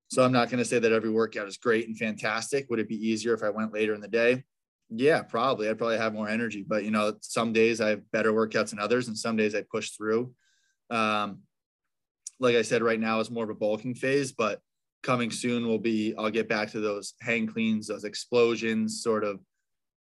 [0.10, 2.70] So I'm not going to say that every workout is great and fantastic.
[2.70, 4.44] Would it be easier if I went later in the day?
[4.90, 5.68] Yeah, probably.
[5.68, 8.80] I'd probably have more energy, but you know, some days I have better workouts than
[8.80, 10.34] others, and some days I push through.
[10.90, 11.40] Um,
[12.40, 14.62] like I said, right now is more of a bulking phase, but
[15.04, 16.16] coming soon will be.
[16.18, 19.40] I'll get back to those hang cleans, those explosions, sort of.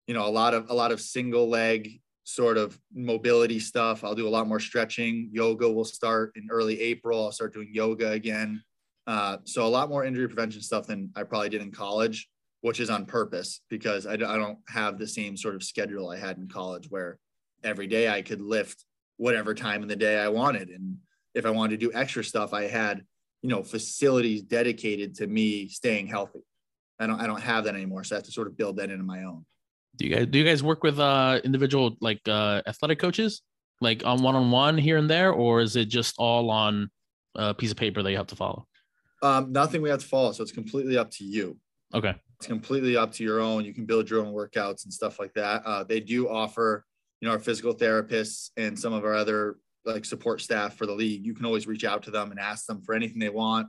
[0.07, 4.03] You know, a lot of a lot of single leg sort of mobility stuff.
[4.03, 5.29] I'll do a lot more stretching.
[5.31, 7.23] Yoga will start in early April.
[7.23, 8.61] I'll start doing yoga again.
[9.05, 12.29] Uh, so a lot more injury prevention stuff than I probably did in college
[12.61, 16.17] which is on purpose because I, I don't have the same sort of schedule I
[16.17, 17.19] had in college where
[17.63, 18.83] every day I could lift
[19.17, 20.69] whatever time in the day I wanted.
[20.69, 20.97] And
[21.33, 23.03] if I wanted to do extra stuff, I had,
[23.41, 26.41] you know, facilities dedicated to me staying healthy.
[26.99, 28.03] I don't, I don't have that anymore.
[28.03, 29.45] So I have to sort of build that into my own.
[29.97, 33.41] Do you guys, do you guys work with uh, individual like uh, athletic coaches,
[33.81, 36.89] like on one-on-one here and there, or is it just all on
[37.35, 38.67] a piece of paper that you have to follow?
[39.23, 40.31] Um, nothing we have to follow.
[40.31, 41.57] So it's completely up to you.
[41.93, 42.13] Okay.
[42.37, 43.63] it's completely up to your own.
[43.63, 45.63] You can build your own workouts and stuff like that.
[45.65, 46.85] Uh, they do offer,
[47.21, 50.93] you know, our physical therapists and some of our other like support staff for the
[50.93, 51.25] league.
[51.25, 53.67] You can always reach out to them and ask them for anything they want.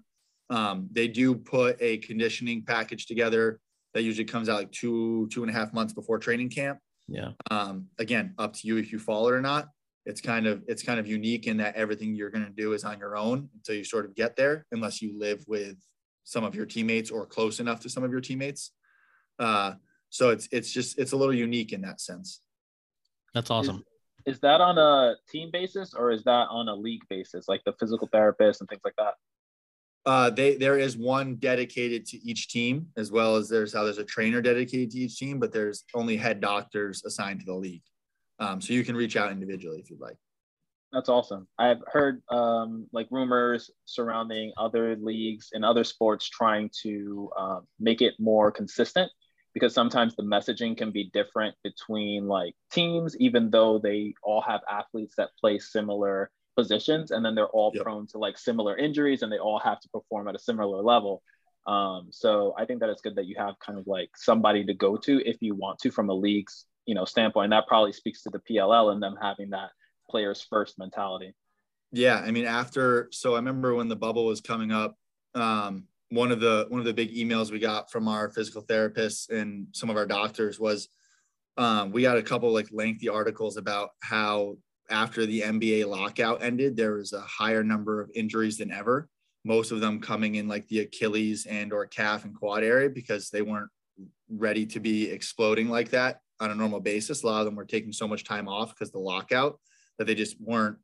[0.50, 3.60] Um, they do put a conditioning package together
[3.98, 6.78] that usually comes out like two two and a half months before training camp.
[7.08, 7.32] Yeah.
[7.50, 9.68] Um, again, up to you if you follow it or not.
[10.06, 12.84] It's kind of it's kind of unique in that everything you're going to do is
[12.84, 15.76] on your own until you sort of get there, unless you live with
[16.22, 18.70] some of your teammates or close enough to some of your teammates.
[19.40, 19.72] Uh,
[20.10, 22.40] so it's it's just it's a little unique in that sense.
[23.34, 23.82] That's awesome.
[24.26, 27.64] Is, is that on a team basis or is that on a league basis, like
[27.64, 29.14] the physical therapist and things like that?
[30.08, 33.98] Uh, they there is one dedicated to each team, as well as there's how there's
[33.98, 37.82] a trainer dedicated to each team, but there's only head doctors assigned to the league.
[38.38, 40.16] Um, so you can reach out individually if you'd like.
[40.94, 41.46] That's awesome.
[41.58, 48.00] I've heard um, like rumors surrounding other leagues and other sports trying to uh, make
[48.00, 49.12] it more consistent
[49.52, 54.62] because sometimes the messaging can be different between like teams, even though they all have
[54.70, 57.84] athletes that play similar positions and then they're all yep.
[57.84, 61.22] prone to like similar injuries and they all have to perform at a similar level.
[61.68, 64.74] Um, so I think that it's good that you have kind of like somebody to
[64.74, 67.50] go to if you want to from a league's you know standpoint.
[67.50, 69.70] That probably speaks to the PLL and them having that
[70.10, 71.32] players first mentality.
[71.92, 74.96] Yeah, I mean after so I remember when the bubble was coming up,
[75.36, 79.30] um, one of the one of the big emails we got from our physical therapists
[79.30, 80.88] and some of our doctors was
[81.56, 84.56] um, we got a couple like lengthy articles about how
[84.90, 89.08] after the NBA lockout ended, there was a higher number of injuries than ever.
[89.44, 93.30] Most of them coming in like the Achilles and or calf and quad area because
[93.30, 93.70] they weren't
[94.30, 97.22] ready to be exploding like that on a normal basis.
[97.22, 99.58] A lot of them were taking so much time off because the lockout
[99.98, 100.78] that they just weren't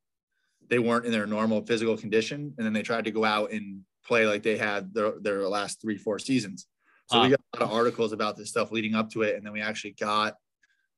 [0.68, 2.54] they weren't in their normal physical condition.
[2.56, 5.80] And then they tried to go out and play like they had their, their last
[5.80, 6.66] three, four seasons.
[7.06, 7.30] So we ah.
[7.30, 9.36] got a lot of articles about this stuff leading up to it.
[9.36, 10.36] And then we actually got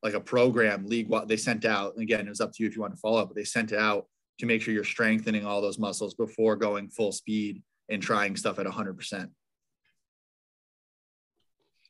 [0.07, 2.69] like a program league what they sent out and again it was up to you
[2.69, 4.07] if you want to follow up but they sent it out
[4.39, 8.59] to make sure you're strengthening all those muscles before going full speed and trying stuff
[8.59, 9.29] at 100%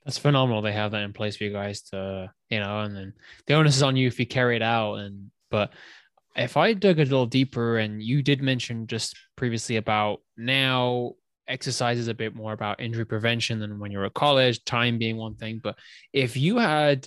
[0.05, 0.63] that's phenomenal.
[0.63, 3.13] They have that in place for you guys to you know and then
[3.49, 5.01] the onus is on you if you carry it out.
[5.01, 5.73] And but
[6.37, 11.13] if i dug a little deeper and you did mention just previously about now
[11.49, 15.17] exercise is a bit more about injury prevention than when you're at college time being
[15.17, 15.79] one thing but
[16.13, 17.07] if you had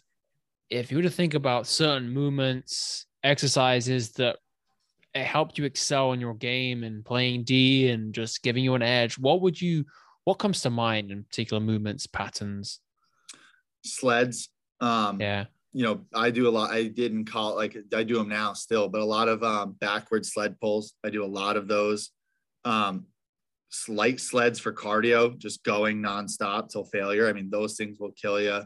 [0.70, 4.38] if you were to think about certain movements, exercises that
[5.16, 9.18] helped you excel in your game and playing D and just giving you an edge,
[9.18, 9.86] what would you
[10.26, 12.80] what comes to mind in particular movements, patterns?
[13.84, 14.50] Sleds.
[14.80, 15.46] Um yeah.
[15.72, 16.72] You know, I do a lot.
[16.72, 20.26] I didn't call like I do them now still, but a lot of um, backward
[20.26, 20.96] sled pulls.
[21.06, 22.10] I do a lot of those.
[22.66, 23.06] Um,
[23.70, 27.30] slight sleds for cardio, just going nonstop till failure.
[27.30, 28.64] I mean, those things will kill you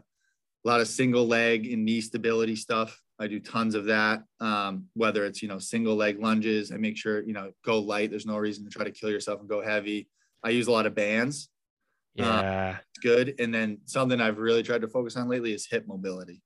[0.64, 3.00] a lot of single leg and knee stability stuff.
[3.18, 4.24] I do tons of that.
[4.40, 8.10] Um, whether it's you know single leg lunges, I make sure you know go light.
[8.10, 10.08] There's no reason to try to kill yourself and go heavy.
[10.42, 11.48] I use a lot of bands.
[12.14, 13.34] Yeah, uh, good.
[13.38, 16.42] And then something I've really tried to focus on lately is hip mobility.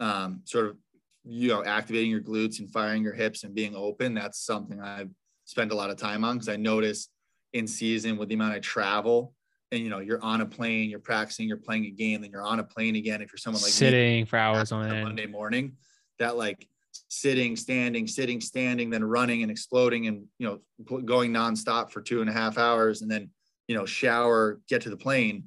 [0.00, 0.76] Um, sort of
[1.24, 4.14] you know activating your glutes and firing your hips and being open.
[4.14, 5.10] That's something I've
[5.44, 7.08] spent a lot of time on because I notice
[7.52, 9.34] in season with the amount of travel
[9.72, 12.42] and you know you're on a plane, you're practicing, you're playing a game, then you're
[12.42, 13.20] on a plane again.
[13.22, 15.72] If you're someone like sitting me, for hours on end Monday morning,
[16.18, 16.68] that like
[17.08, 22.20] sitting, standing, sitting, standing, then running and exploding, and you know going nonstop for two
[22.20, 23.30] and a half hours, and then
[23.66, 25.44] you know shower, get to the plane.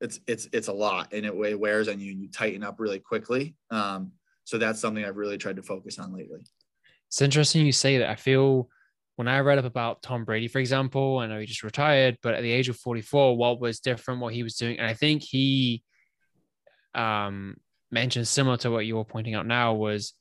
[0.00, 2.78] It's it's it's a lot, and it, it wears on you, and you tighten up
[2.78, 3.56] really quickly.
[3.70, 4.12] Um,
[4.44, 6.40] so that's something I've really tried to focus on lately.
[7.08, 8.10] It's interesting you say that.
[8.10, 8.68] I feel
[9.16, 12.34] when I read up about Tom Brady, for example, I know he just retired, but
[12.34, 15.22] at the age of 44, what was different, what he was doing, and I think
[15.22, 15.82] he
[16.94, 17.56] um,
[17.90, 20.14] mentioned similar to what you were pointing out now was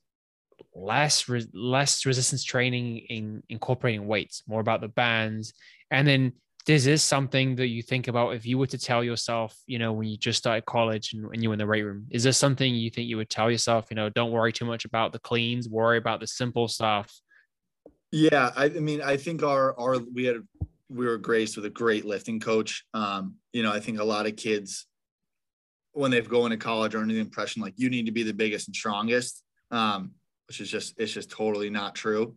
[0.76, 5.54] less re- less resistance training in incorporating weights, more about the bands,
[5.90, 6.34] and then
[6.66, 9.92] this is something that you think about if you were to tell yourself, you know,
[9.92, 12.38] when you just started college and, and you were in the weight room, is this
[12.38, 15.20] something you think you would tell yourself, you know, don't worry too much about the
[15.20, 17.12] cleans, worry about the simple stuff
[18.14, 20.38] yeah, I, I mean, I think our our we had
[20.88, 22.86] we were graced with a great lifting coach.
[22.94, 24.86] Um, you know, I think a lot of kids
[25.94, 28.34] when they've go into college are under the impression like you need to be the
[28.34, 30.12] biggest and strongest, um,
[30.48, 32.36] which is just it's just totally not true.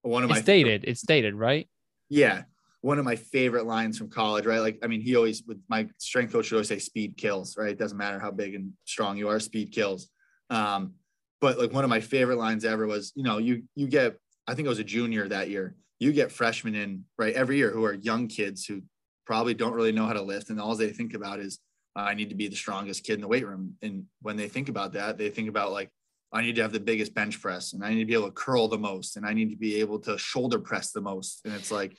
[0.00, 1.68] One of it's my dated, it's dated, right?
[2.08, 2.44] Yeah,
[2.80, 4.60] one of my favorite lines from college, right?
[4.60, 7.72] Like, I mean, he always with my strength coach would always say speed kills, right?
[7.72, 10.08] It doesn't matter how big and strong you are, speed kills.
[10.48, 10.94] Um,
[11.42, 14.16] but like one of my favorite lines ever was, you know, you you get
[14.48, 15.76] I think I was a junior that year.
[16.00, 18.82] You get freshmen in right every year who are young kids who
[19.26, 21.60] probably don't really know how to lift, and all they think about is
[21.94, 23.74] I need to be the strongest kid in the weight room.
[23.82, 25.90] And when they think about that, they think about like,
[26.32, 28.32] I need to have the biggest bench press and I need to be able to
[28.32, 31.40] curl the most and I need to be able to shoulder press the most.
[31.44, 31.96] And it's like,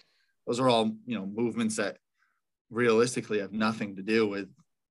[0.47, 1.97] those are all, you know, movements that
[2.69, 4.47] realistically have nothing to do with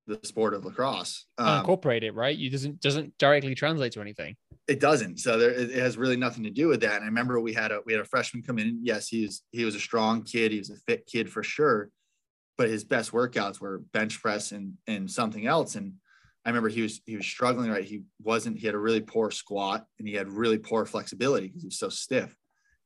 [0.09, 1.25] the sport of lacrosse.
[1.37, 2.35] Um, incorporate it, right?
[2.35, 4.35] You doesn't doesn't directly translate to anything.
[4.67, 5.19] It doesn't.
[5.19, 6.95] So there, it has really nothing to do with that.
[6.95, 8.79] And I remember we had a we had a freshman come in.
[8.83, 10.51] Yes, he's he was a strong kid.
[10.51, 11.89] He was a fit kid for sure.
[12.57, 15.75] But his best workouts were bench press and and something else.
[15.75, 15.93] And
[16.45, 17.69] I remember he was he was struggling.
[17.69, 18.57] Right, he wasn't.
[18.57, 21.79] He had a really poor squat and he had really poor flexibility because he was
[21.79, 22.35] so stiff.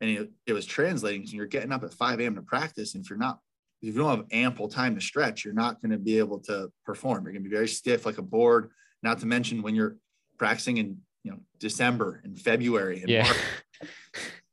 [0.01, 1.25] And he, it was translating.
[1.25, 2.35] So you're getting up at 5 a.m.
[2.35, 3.39] to practice, and if you're not
[3.83, 6.71] if you don't have ample time to stretch, you're not going to be able to
[6.85, 7.23] perform.
[7.23, 8.71] You're going to be very stiff like a board.
[9.01, 9.97] Not to mention when you're
[10.37, 13.31] practicing in you know December and February and yeah.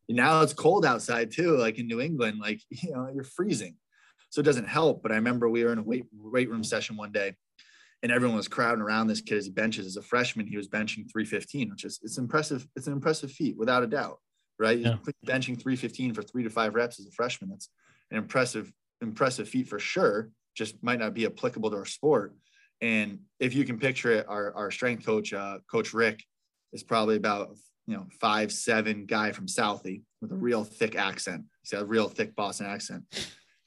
[0.08, 3.76] now it's cold outside too, like in New England, like you know you're freezing,
[4.30, 5.02] so it doesn't help.
[5.02, 7.36] But I remember we were in a weight weight room session one day,
[8.02, 9.86] and everyone was crowding around this kid as he benches.
[9.86, 12.66] As a freshman, he was benching 315, which is it's impressive.
[12.74, 14.18] It's an impressive feat without a doubt,
[14.58, 14.78] right?
[14.78, 14.96] Yeah.
[15.24, 17.50] Benching 315 for three to five reps as a freshman.
[17.50, 17.68] That's
[18.10, 22.34] an impressive impressive feat for sure, just might not be applicable to our sport.
[22.80, 26.24] And if you can picture it, our, our strength coach, uh, Coach Rick,
[26.72, 31.44] is probably about you know five seven guy from Southie with a real thick accent.
[31.62, 33.04] He's got a real thick Boston accent.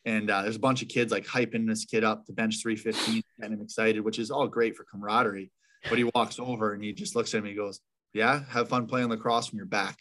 [0.06, 3.22] And uh, there's a bunch of kids like hyping this kid up to bench 315,
[3.40, 5.50] getting him excited, which is all great for camaraderie.
[5.88, 7.80] But he walks over and he just looks at me and goes,
[8.14, 9.98] "Yeah, have fun playing lacrosse when you're back."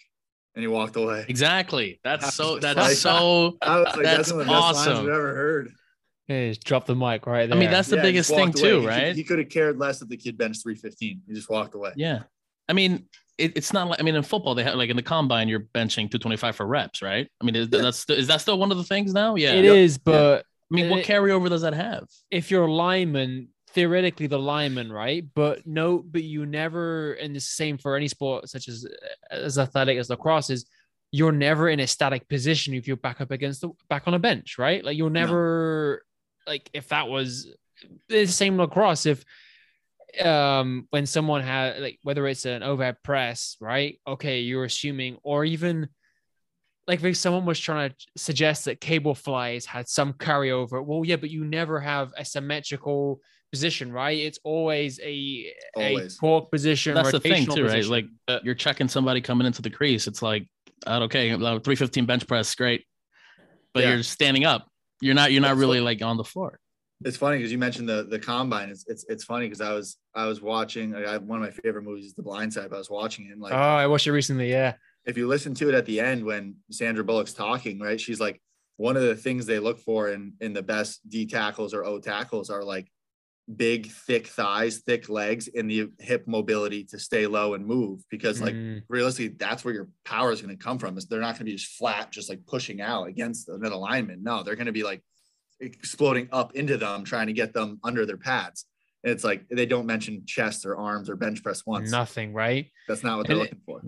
[0.55, 1.25] And he walked away.
[1.29, 2.01] Exactly.
[2.05, 2.59] That's so.
[2.59, 3.57] That's like, so.
[3.63, 4.75] I was like, that's, that's the awesome.
[4.75, 5.73] best lines I've ever heard.
[6.29, 7.57] Hey, just drop the mic right there.
[7.57, 8.53] I mean, that's the yeah, biggest thing away.
[8.53, 9.07] too, he right?
[9.09, 11.23] Could, he could have cared less if the kid benched 315.
[11.27, 11.93] He just walked away.
[11.97, 12.23] Yeah.
[12.69, 13.07] I mean,
[13.39, 15.61] it, it's not like I mean in football they have like in the combine you're
[15.61, 17.29] benching 225 for reps, right?
[17.41, 17.83] I mean, is, yeah.
[17.83, 19.35] that's is that still one of the things now?
[19.35, 19.75] Yeah, it yep.
[19.75, 19.99] is.
[19.99, 22.07] But I mean, what carryover does that have?
[22.31, 25.25] If you're a lineman, theoretically the lineman, right?
[25.35, 28.87] But no, but you never, and the same for any sport such as
[29.31, 30.67] as athletic as lacrosse is
[31.11, 34.19] you're never in a static position if you're back up against the back on a
[34.19, 34.85] bench, right?
[34.85, 36.03] Like you're never
[36.47, 36.53] no.
[36.53, 37.49] like if that was
[38.09, 39.25] the same lacrosse, if
[40.23, 43.99] um when someone had like whether it's an overhead press, right?
[44.07, 45.89] Okay, you're assuming, or even
[46.89, 51.17] like if someone was trying to suggest that cable flies had some carryover, well, yeah,
[51.17, 53.21] but you never have a symmetrical
[53.53, 54.19] position, right?
[54.19, 56.17] It's always a always.
[56.17, 56.95] a cork position.
[56.95, 57.67] That's the thing too, position.
[57.67, 57.87] right?
[57.87, 60.07] Like uh, you're checking somebody coming into the crease.
[60.07, 60.49] It's like
[60.87, 62.85] okay, 315 bench press, great.
[63.75, 63.95] But yeah.
[63.95, 64.67] you're standing up.
[65.01, 66.59] You're not, you're not really like on the floor.
[67.05, 68.71] It's funny because you mentioned the the combine.
[68.71, 71.83] It's it's, it's funny because I was I was watching I, one of my favorite
[71.83, 72.71] movies is The Blind Side.
[72.71, 74.51] But I was watching it and like oh I watched it recently.
[74.51, 74.75] Yeah.
[75.05, 78.01] If you listen to it at the end when Sandra Bullock's talking, right?
[78.01, 78.41] She's like
[78.77, 81.99] one of the things they look for in in the best D tackles or O
[81.99, 82.89] tackles are like
[83.57, 88.03] big, thick thighs, thick legs, and the hip mobility to stay low and move.
[88.11, 88.83] Because like mm.
[88.89, 90.97] realistically, that's where your power is going to come from.
[90.97, 93.81] Is they're not going to be just flat, just like pushing out against the middle
[93.81, 94.23] lineman.
[94.23, 95.03] No, they're going to be like
[95.61, 98.67] exploding up into them, trying to get them under their pads.
[99.05, 101.91] And it's like they don't mention chest or arms or bench press once.
[101.91, 102.71] Nothing, right?
[102.89, 103.81] That's not what they're and looking for.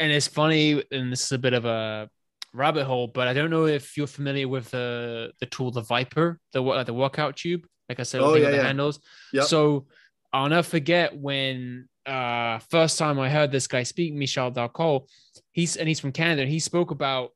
[0.00, 2.08] And it's funny, and this is a bit of a
[2.52, 6.38] rabbit hole, but I don't know if you're familiar with the the tool, the Viper,
[6.52, 7.66] the like the workout tube.
[7.88, 8.62] Like I said, oh, yeah, the yeah.
[8.64, 9.00] handles.
[9.32, 9.44] Yep.
[9.44, 9.86] So
[10.32, 15.08] I'll never forget when uh first time I heard this guy speak, Michol Dalcourt,
[15.52, 17.30] he's and he's from Canada, and he spoke about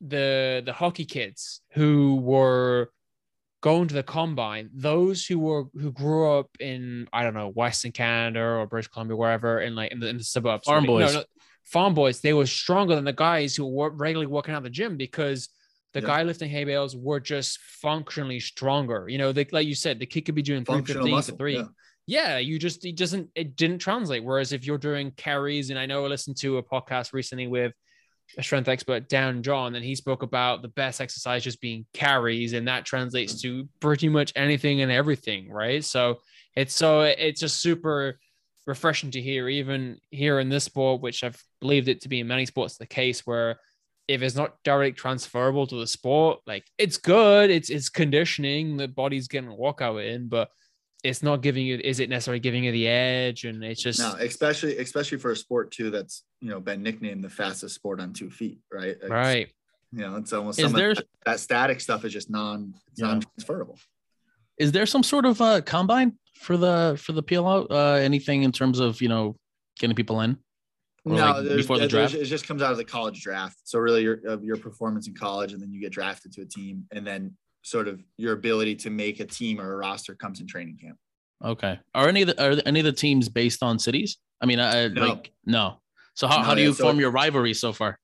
[0.00, 2.90] the the hockey kids who were
[3.64, 7.92] going to the combine, those who were who grew up in I don't know Western
[7.92, 11.20] Canada or British Columbia, wherever, in like in the, in the suburbs, farm boys, no,
[11.20, 11.24] no,
[11.64, 14.98] farm boys, they were stronger than the guys who were regularly working out the gym
[14.98, 15.48] because
[15.94, 16.06] the yeah.
[16.06, 19.08] guy lifting hay bales were just functionally stronger.
[19.08, 21.56] You know, they, like you said, the kid could be doing 315 to three.
[21.56, 21.64] Yeah.
[22.06, 22.38] yeah.
[22.38, 24.24] you just, it doesn't, it didn't translate.
[24.24, 27.72] Whereas if you're doing carries, and I know I listened to a podcast recently with
[28.36, 32.52] a strength expert, Dan John, and he spoke about the best exercise just being carries,
[32.52, 33.42] and that translates mm.
[33.42, 35.84] to pretty much anything and everything, right?
[35.84, 36.20] So
[36.56, 38.18] it's so it's just super
[38.66, 42.26] refreshing to hear, even here in this sport, which I've believed it to be in
[42.26, 43.60] many sports the case where
[44.06, 48.88] if it's not directly transferable to the sport, like it's good, it's it's conditioning, the
[48.88, 50.50] body's getting a workout in, but
[51.02, 53.44] it's not giving you is it necessarily giving you the edge?
[53.44, 57.24] And it's just no especially especially for a sport too that's you know been nicknamed
[57.24, 58.96] the fastest sport on two feet right?
[59.00, 59.48] It's, right.
[59.92, 63.06] you know it's almost is there, that, that, static stuff is just non yeah.
[63.06, 63.78] non-transferable.
[64.58, 68.52] Is there some sort of uh combine for the for the PLL uh anything in
[68.52, 69.36] terms of you know
[69.78, 70.38] getting people in
[71.04, 72.14] or no, like before the draft.
[72.14, 73.58] It just comes out of the college draft.
[73.64, 76.84] So really, your your performance in college, and then you get drafted to a team,
[76.92, 80.46] and then sort of your ability to make a team or a roster comes in
[80.46, 80.96] training camp.
[81.44, 81.78] Okay.
[81.94, 84.18] Are any of the are any of the teams based on cities?
[84.40, 85.06] I mean, I, No.
[85.08, 85.80] like no.
[86.14, 87.98] So how, No, how do yeah, you so- form your rivalry so far?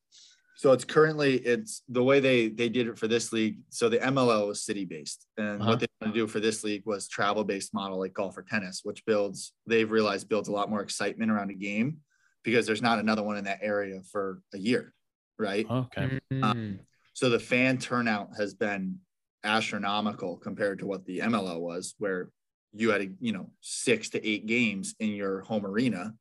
[0.57, 3.61] So it's currently it's the way they they did it for this league.
[3.71, 5.71] So the MLL was city based, and Uh-huh.
[5.71, 8.43] what they want to do for this league was travel based model like golf or
[8.43, 11.99] tennis, which builds they've realized builds a lot more excitement around a game
[12.43, 14.93] because there's not another one in that area for a year,
[15.39, 15.67] right?
[15.69, 16.21] Okay.
[16.33, 16.79] Mm.
[17.13, 18.99] So the fan turnout has been
[19.45, 22.31] astronomical compared to what the MLL was, where
[22.73, 26.15] you had you know six to eight games in your home arena.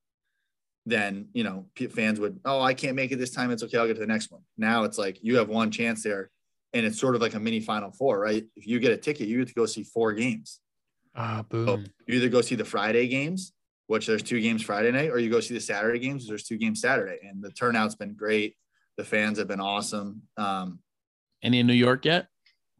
[0.85, 3.51] Then you know fans would, oh, I can't make it this time.
[3.51, 3.77] It's okay.
[3.77, 4.41] I'll get to the next one.
[4.57, 6.31] Now it's like you have one chance there,
[6.73, 8.43] and it's sort of like a mini Final Four, right?
[8.55, 10.59] If you get a ticket, you get to go see four games.
[11.15, 11.85] Ah, So boom.
[12.07, 13.51] you either go see the Friday games,
[13.89, 16.27] which there's two games Friday night, or you go see the Saturday games.
[16.27, 18.55] There's two games Saturday, and the turnout's been great.
[18.97, 20.21] The fans have been awesome.
[20.37, 20.79] Um,
[21.41, 22.27] Any in New York yet?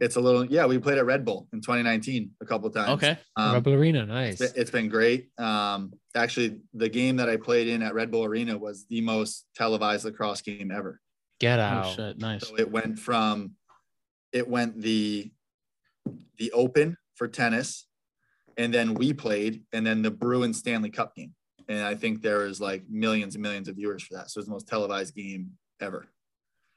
[0.02, 3.18] it's a little yeah we played at red bull in 2019 a couple times Okay.
[3.36, 4.36] um, Bull Arena, nice.
[4.40, 8.24] it's- it's been great um actually the game that i played in at red bull
[8.24, 11.02] arena was the most televised lacrosse game ever
[11.42, 11.96] Get Oh out.
[11.98, 12.18] shit.
[12.18, 12.48] Nice.
[12.48, 13.56] so it went from
[14.32, 15.30] it went the
[16.38, 17.86] the open for tennis
[18.60, 21.34] and then we played and then the bruin stanley cup game
[21.68, 24.42] and i think there was like millions and millions of viewers for that so it
[24.42, 25.52] was the most televised game
[25.82, 26.08] ever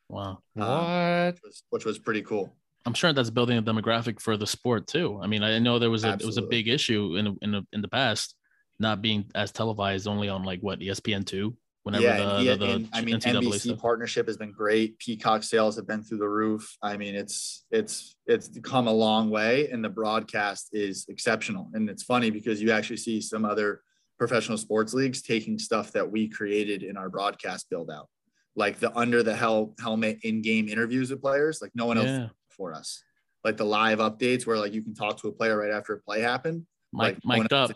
[0.08, 0.42] Wow.
[0.56, 1.32] Um, what?
[1.32, 2.54] which was, which was pretty cool
[2.84, 5.20] I'm sure that's building a demographic for the sport too.
[5.22, 7.66] I mean, I know there was a it was a big issue in in the,
[7.72, 8.34] in the past,
[8.78, 11.56] not being as televised only on like what ESPN two.
[11.84, 13.78] Whenever yeah, the, and, the, the and, I mean NCAA NBC stuff.
[13.80, 14.98] partnership has been great.
[14.98, 16.76] Peacock sales have been through the roof.
[16.80, 21.70] I mean, it's it's it's come a long way, and the broadcast is exceptional.
[21.74, 23.82] And it's funny because you actually see some other
[24.16, 28.08] professional sports leagues taking stuff that we created in our broadcast build out,
[28.54, 31.60] like the under the hel- helmet in game interviews with players.
[31.60, 33.02] Like no one else for us,
[33.42, 35.98] like the live updates where like you can talk to a player right after a
[35.98, 37.72] play happened, Mike, like mic'd up.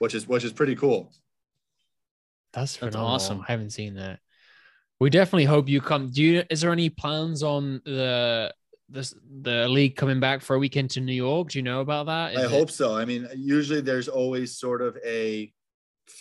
[0.00, 1.12] which is which is pretty cool.
[2.60, 3.14] That's That's phenomenal.
[3.14, 3.40] awesome.
[3.48, 4.20] I haven't seen that.
[5.00, 6.10] We definitely hope you come.
[6.10, 6.42] Do you?
[6.50, 8.52] Is there any plans on the
[8.88, 11.50] this the league coming back for a weekend to New York?
[11.50, 12.36] Do you know about that?
[12.36, 12.96] I hope it- so.
[12.96, 15.52] I mean, usually there's always sort of a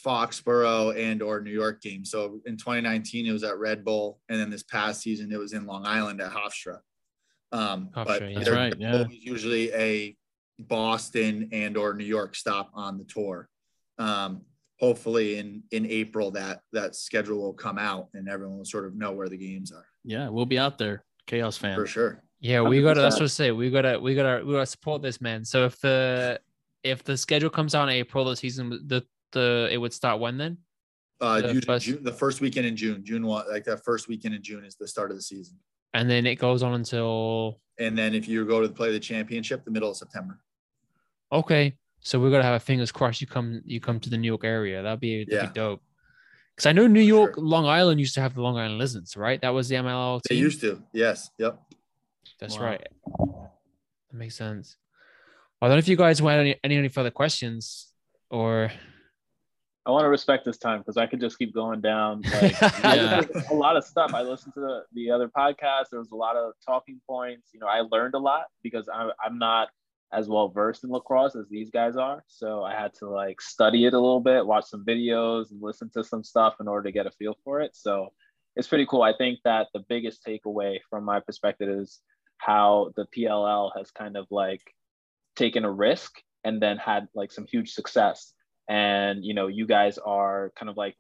[0.05, 2.05] Foxborough and or New York game.
[2.05, 5.53] So in 2019, it was at Red Bull, and then this past season, it was
[5.53, 6.79] in Long Island at Hofstra.
[7.51, 8.19] Um, Hofstra, but.
[8.19, 9.05] That's there's right, yeah.
[9.09, 10.17] usually a
[10.59, 13.47] Boston and or New York stop on the tour.
[13.97, 14.41] Um,
[14.79, 18.95] hopefully in in April that that schedule will come out and everyone will sort of
[18.95, 21.03] know where the games are Yeah, we'll be out there.
[21.25, 21.75] Chaos fan.
[21.75, 22.23] for sure.
[22.39, 23.01] Yeah, we gotta.
[23.01, 23.51] That's what I say.
[23.51, 23.99] We gotta.
[23.99, 24.45] We gotta.
[24.45, 25.43] We gotta support this man.
[25.43, 26.39] So if the
[26.83, 29.03] if the schedule comes out in April, the season the
[29.33, 30.57] the it would start when then?
[31.19, 34.07] Uh, The usually first- June, the first weekend in June, June one, like that first
[34.07, 35.57] weekend in June is the start of the season.
[35.95, 39.65] And then it goes on until And then if you go to play the championship,
[39.65, 40.39] the middle of September.
[41.31, 41.75] okay.
[42.07, 43.19] So we gotta have our fingers crossed.
[43.19, 43.61] You come.
[43.65, 44.81] You come to the New York area.
[44.81, 45.47] That'd be that'd Yeah.
[45.47, 45.81] be dope.
[46.55, 47.43] Because I know New York, sure.
[47.43, 49.41] Long Island used to have the Long Island Lizards, right?
[49.41, 50.37] That was the MLL Team.
[50.37, 50.81] They used to.
[50.93, 51.29] Yes.
[51.37, 51.59] Yep.
[52.39, 52.63] That's Wow.
[52.65, 52.87] right.
[53.19, 54.77] That makes sense.
[55.61, 57.91] I don't know if you guys want any any, any further questions
[58.29, 58.71] or
[59.85, 62.21] I want to respect this time because I could just keep going down.
[62.21, 63.21] Like, I Yeah.
[63.21, 64.13] just- a lot of stuff.
[64.13, 65.89] I listened to the, the other podcast.
[65.91, 67.49] There was a lot of talking points.
[67.53, 69.67] You know, I learned a lot because I'm, I'm not
[70.13, 72.23] as well versed in lacrosse as these guys are.
[72.27, 75.89] So I had to like study it a little bit, watch some videos, and listen
[75.93, 77.75] to some stuff in order to get a feel for it.
[77.75, 78.09] So
[78.55, 79.01] it's pretty cool.
[79.01, 81.99] I think that the biggest takeaway from my perspective is
[82.37, 84.61] how the PLL has kind of like
[85.35, 88.33] taken a risk and then had like some huge success
[88.67, 90.95] and you know you guys are kind of like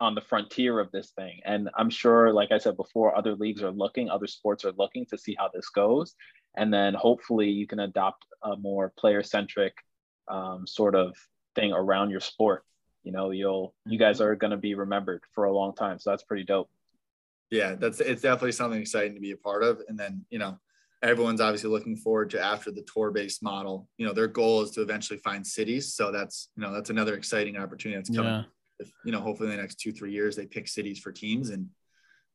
[0.00, 3.62] on the frontier of this thing and i'm sure like i said before other leagues
[3.62, 6.14] are looking other sports are looking to see how this goes
[6.58, 9.74] and then hopefully you can adopt a more player centric
[10.28, 11.16] um, sort of
[11.54, 12.64] thing around your sport
[13.04, 16.10] you know you'll you guys are going to be remembered for a long time so
[16.10, 16.70] that's pretty dope
[17.50, 19.80] Yeah, that's it's definitely something exciting to be a part of.
[19.88, 20.58] And then, you know,
[21.02, 23.88] everyone's obviously looking forward to after the tour based model.
[23.96, 25.94] You know, their goal is to eventually find cities.
[25.94, 28.32] So that's, you know, that's another exciting opportunity that's coming.
[28.32, 28.42] Yeah.
[28.80, 31.50] If, you know, hopefully in the next two, three years they pick cities for teams
[31.50, 31.68] and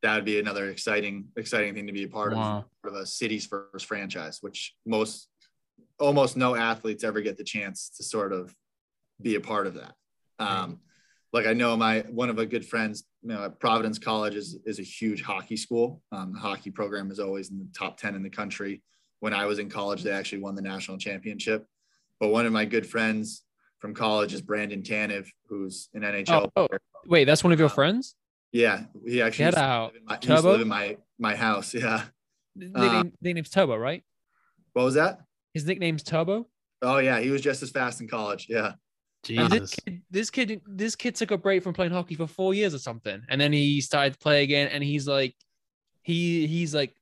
[0.04, 2.58] that would be another exciting, exciting thing to be a part Wow.
[2.60, 5.30] of, part of a cities first franchise, which most
[6.00, 8.54] almost no athletes ever get the chance to sort of
[9.22, 9.94] be a part of that.
[10.40, 10.80] Um,
[11.32, 14.78] like I know my one of my good friends, you know, Providence College is is
[14.80, 16.02] a huge hockey school.
[16.12, 18.84] Um, the hockey program is always in the top ten in the country.
[19.22, 21.66] When I was in college, they actually won the national championship.
[22.20, 23.44] But one of my good friends
[23.80, 26.30] from college is Brandon Tanev, who's an NHL.
[26.44, 26.68] Oh, oh.
[26.68, 26.82] player.
[27.08, 28.16] wait, that's one of your Um, friends?
[28.54, 29.96] Yeah, he actually Get used out.
[29.96, 31.74] in my, he used to live in my my house.
[31.84, 32.04] Yeah.
[32.56, 34.04] His uh, nickname's Turbo, right?
[34.74, 35.22] What was that?
[35.56, 36.48] His nickname's Turbo.
[36.84, 38.46] Oh yeah, he was just as fast in college.
[38.48, 38.74] Yeah.
[39.24, 39.50] Jesus.
[39.50, 42.76] This kid, this kid, this kid took a break from playing hockey for four years
[42.76, 44.68] or something, and then he started to play again.
[44.68, 45.34] And he's like,
[46.04, 46.94] he he's like,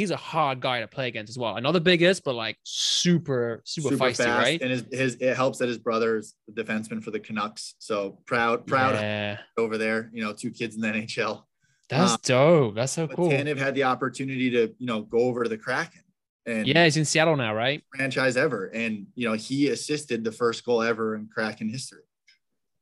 [0.00, 1.56] he's a hard guy to play against as well.
[1.56, 4.60] Another the biggest, but like super super, feisty, right?
[4.60, 7.74] And his, his it helps that his brother's the defenseman for the Canucks.
[7.78, 10.10] So proud, proud Yeah, over there.
[10.14, 11.44] You know, two kids in the NHL.
[11.90, 12.74] that's Uh, dope.
[12.76, 13.30] That's so cool.
[13.30, 16.02] Tanev had the opportunity to, you know, go over to the Kraken
[16.46, 17.82] and Yeah, he's in Seattle now, right?
[17.94, 18.66] franchise ever.
[18.66, 22.04] And, you know, he assisted the first goal ever in Kraken history.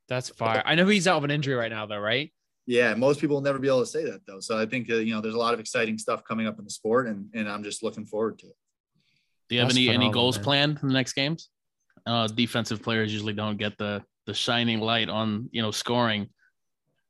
[0.09, 0.63] That's fire.
[0.65, 2.33] I know he's out of an injury right now, though, right?
[2.69, 4.41] Yeah, most people will never be able to say that though.
[4.41, 6.67] So I think uh, you know there's a lot of exciting stuff coming up in
[6.67, 8.57] the sport, and and I'm just looking forward to it.
[9.49, 10.45] Do you have That's any any goals man.
[10.45, 11.49] planned in the next games?
[12.07, 16.29] Uh, defensive players usually don't get the the shining light on you know scoring.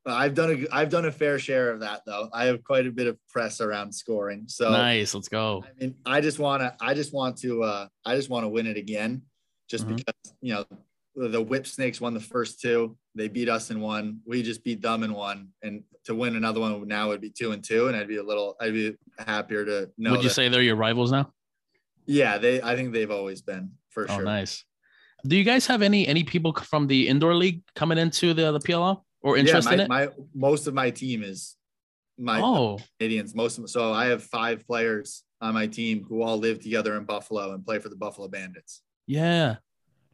[0.06, 2.28] Uh, I've done a I've done a fair share of that though.
[2.32, 4.44] I have quite a bit of press around scoring.
[4.46, 5.64] So nice, let's go.
[5.66, 8.48] I mean, I just want to I just want to uh I just want to
[8.48, 9.22] win it again,
[9.68, 9.96] just Mhm.
[9.96, 10.64] because you know
[11.16, 12.96] the Whipsnakes won the first two.
[13.18, 14.20] They beat us in one.
[14.24, 17.52] We just beat them in one, and to win another one now would be two
[17.52, 20.12] and two, and I'd be a little I'd be happier to know.
[20.12, 21.32] Would you that- say they're your rivals now?
[22.06, 22.62] Yeah, they.
[22.62, 24.24] I think they've always been for Oh, sure.
[24.24, 24.64] nice.
[25.26, 28.60] Do you guys have any any people from the indoor league coming into the the
[28.60, 30.16] PLL or interest yeah, in my, it?
[30.16, 31.56] my most of my team is
[32.16, 33.34] my oh, Canadians.
[33.34, 37.04] Most of so I have five players on my team who all live together in
[37.04, 38.82] Buffalo and play for the Buffalo Bandits.
[39.06, 39.56] yeah.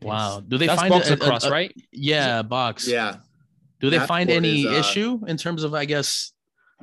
[0.02, 0.40] Wow.
[0.46, 1.74] Do they That's find box a- a- across, a- right?
[1.92, 2.86] Yeah, box.
[2.86, 3.16] Yeah,
[3.80, 6.32] Do they That find any is, uh, issue in terms of, I guess,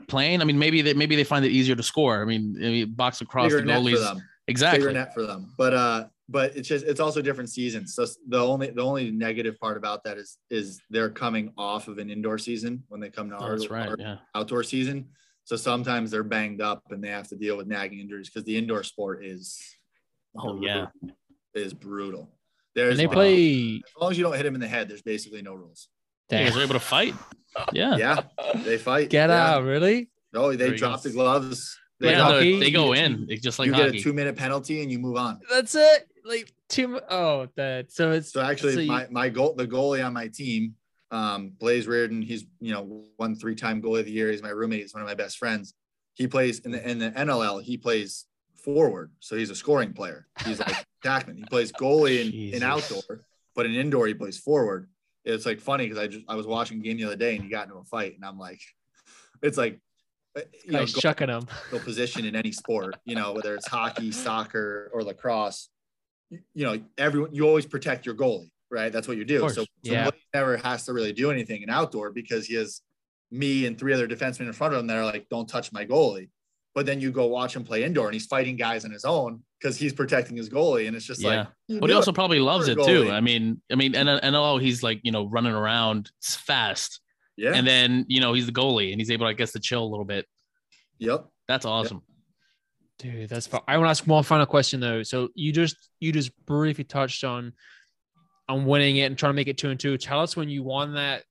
[0.08, 0.42] playing?
[0.42, 2.22] I mean, maybe they maybe they find it easier to score.
[2.22, 4.00] I mean, I mean box across bigger the net for goalies.
[4.04, 4.22] them.
[4.48, 4.80] Exactly.
[4.80, 5.54] Bigger net for them.
[5.58, 7.94] But uh, but it's just it's also different seasons.
[7.96, 11.98] So the only the only negative part about that is is they're coming off of
[12.00, 13.88] an indoor season when they come to Oh, our, that's right.
[13.90, 14.18] our Yeah.
[14.36, 15.10] outdoor season.
[15.44, 18.58] So sometimes they're banged up and they have to deal with nagging injuries because the
[18.58, 19.60] indoor sport is
[20.38, 20.88] Oh yeah.
[21.56, 22.30] is brutal.
[22.76, 23.76] There's And they no- play.
[23.86, 25.90] as long as you don't hit him in the head, there's basically no rules.
[26.32, 26.60] You guys Damn.
[26.60, 27.14] are able to fight.
[27.74, 27.98] Yeah.
[27.98, 28.22] Yeah,
[28.64, 29.10] they fight.
[29.10, 29.56] Get yeah.
[29.56, 30.10] out, really?
[30.34, 31.78] Oh, There they you drop the gloves.
[32.00, 32.60] Like Yeah, drop- hockey?
[32.62, 33.28] they go in.
[33.30, 35.42] It's just like you get a two minute penalty and you move on.
[35.52, 36.08] That's it.
[36.24, 37.02] Like two.
[37.10, 37.92] Oh, that.
[37.92, 40.76] So it's So actually, So you- my my goal the goalie on my team,
[41.12, 44.32] um, Blaze Riorden, he's you know one three time goalie of the year.
[44.32, 44.80] He's my roommate.
[44.80, 45.74] He's one of my best friends.
[46.14, 47.62] He plays in the in the NLL.
[47.62, 48.28] He plays
[48.64, 50.26] forward, so he's a scoring player.
[50.46, 51.38] He's like attackman.
[51.38, 53.26] He plays goalie in, in outdoor,
[53.56, 54.90] but in indoor he plays forward.
[55.26, 57.44] It's like funny because I just I was watching a game the other day and
[57.44, 58.62] he got into a fight and I'm like,
[59.42, 59.80] it's like.
[60.38, 60.86] uh, You know,
[61.28, 61.48] them.
[61.72, 65.70] go position in any sport, you know, whether it's hockey, soccer, or lacrosse,
[66.30, 68.92] you, you know, everyone, you always protect your goalie, right?
[68.92, 69.42] That's what you do.
[69.50, 70.10] So, so Yeah.
[70.34, 72.82] Never has to really do anything in outdoor because he has
[73.30, 75.86] me and three other defensemen in front of him that are like, don't touch my
[75.86, 76.30] goalie.
[76.74, 79.44] But then you go watch him play indoor and he's fighting guys on his own
[79.60, 80.88] because he's protecting his goalie.
[80.88, 81.48] And it's just Yeah.
[81.68, 82.16] like, But he also it.
[82.16, 83.12] probably loves it Poor too.
[83.12, 87.02] I mean, I mean, and and oh, he's like, you know, running around fast.
[87.36, 87.52] yeah.
[87.54, 89.90] And then, you know, he's the goalie and he's able, I guess, to chill a
[89.90, 90.26] little bit.
[90.98, 91.26] yep.
[91.48, 92.02] That's awesome.
[93.00, 93.62] Dude, that's fine.
[93.68, 95.04] I want to ask one final question though.
[95.04, 97.52] So you just you just briefly touched on
[98.48, 99.98] on winning it and trying to make it two and two.
[99.98, 101.24] Tell us when you won that,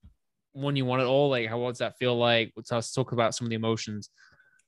[0.53, 1.31] when you won it all.
[1.31, 2.53] Like, how what does that feel like?
[2.57, 4.11] Let's let's talk about some of the emotions.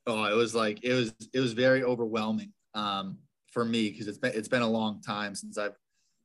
[0.07, 3.18] Oh, it was like it was it was very overwhelming um,
[3.53, 5.76] for me because it's been it's been a long time since I've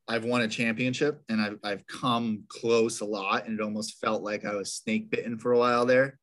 [0.08, 4.24] I've won a championship and I've I've come close a lot and it almost felt
[4.24, 6.18] like I was snake bitten for a while there.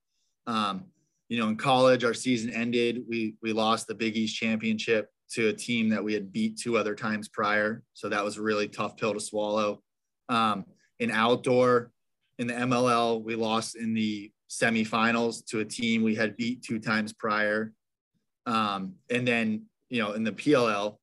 [0.47, 0.87] Um,
[1.29, 3.03] you know, in college, our season ended.
[3.09, 6.77] We we lost the Big East championship to a team that we had beat two
[6.77, 9.83] other times prior, so that was a really tough pill to swallow.
[10.29, 10.65] Um,
[10.99, 11.93] in outdoor,
[12.39, 16.79] in the MLL, we lost in the semifinals to a team we had beat two
[16.79, 17.73] times prior.
[18.47, 20.97] Um, and then, you know, in the PLL,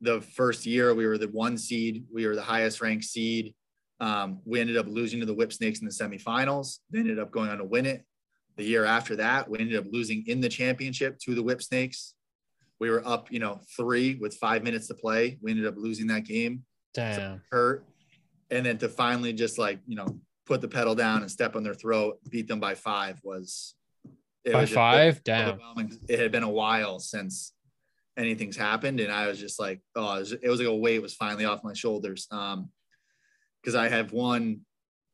[0.00, 3.54] the first year we were the one seed, we were the highest ranked seed.
[4.00, 6.78] Um, we ended up losing to the Whipsnakes in the semifinals.
[6.90, 8.04] They ended up going on to win it.
[8.56, 12.14] The year after that, we ended up losing in the championship to the Whipsnakes.
[12.80, 15.38] We were up, you know, three with five minutes to play.
[15.42, 17.42] We ended up losing that game Damn.
[17.50, 17.84] hurt,
[18.50, 21.62] and then to finally just like you know put the pedal down and step on
[21.62, 23.74] their throat, beat them by five was
[24.44, 25.22] it By was just five?
[25.22, 25.60] Damn.
[26.08, 27.52] It had been a while since
[28.16, 31.02] anything's happened, and I was just like, oh, it was, it was like a weight
[31.02, 32.26] was finally off my shoulders.
[32.30, 32.70] Um,
[33.60, 34.60] because I have won,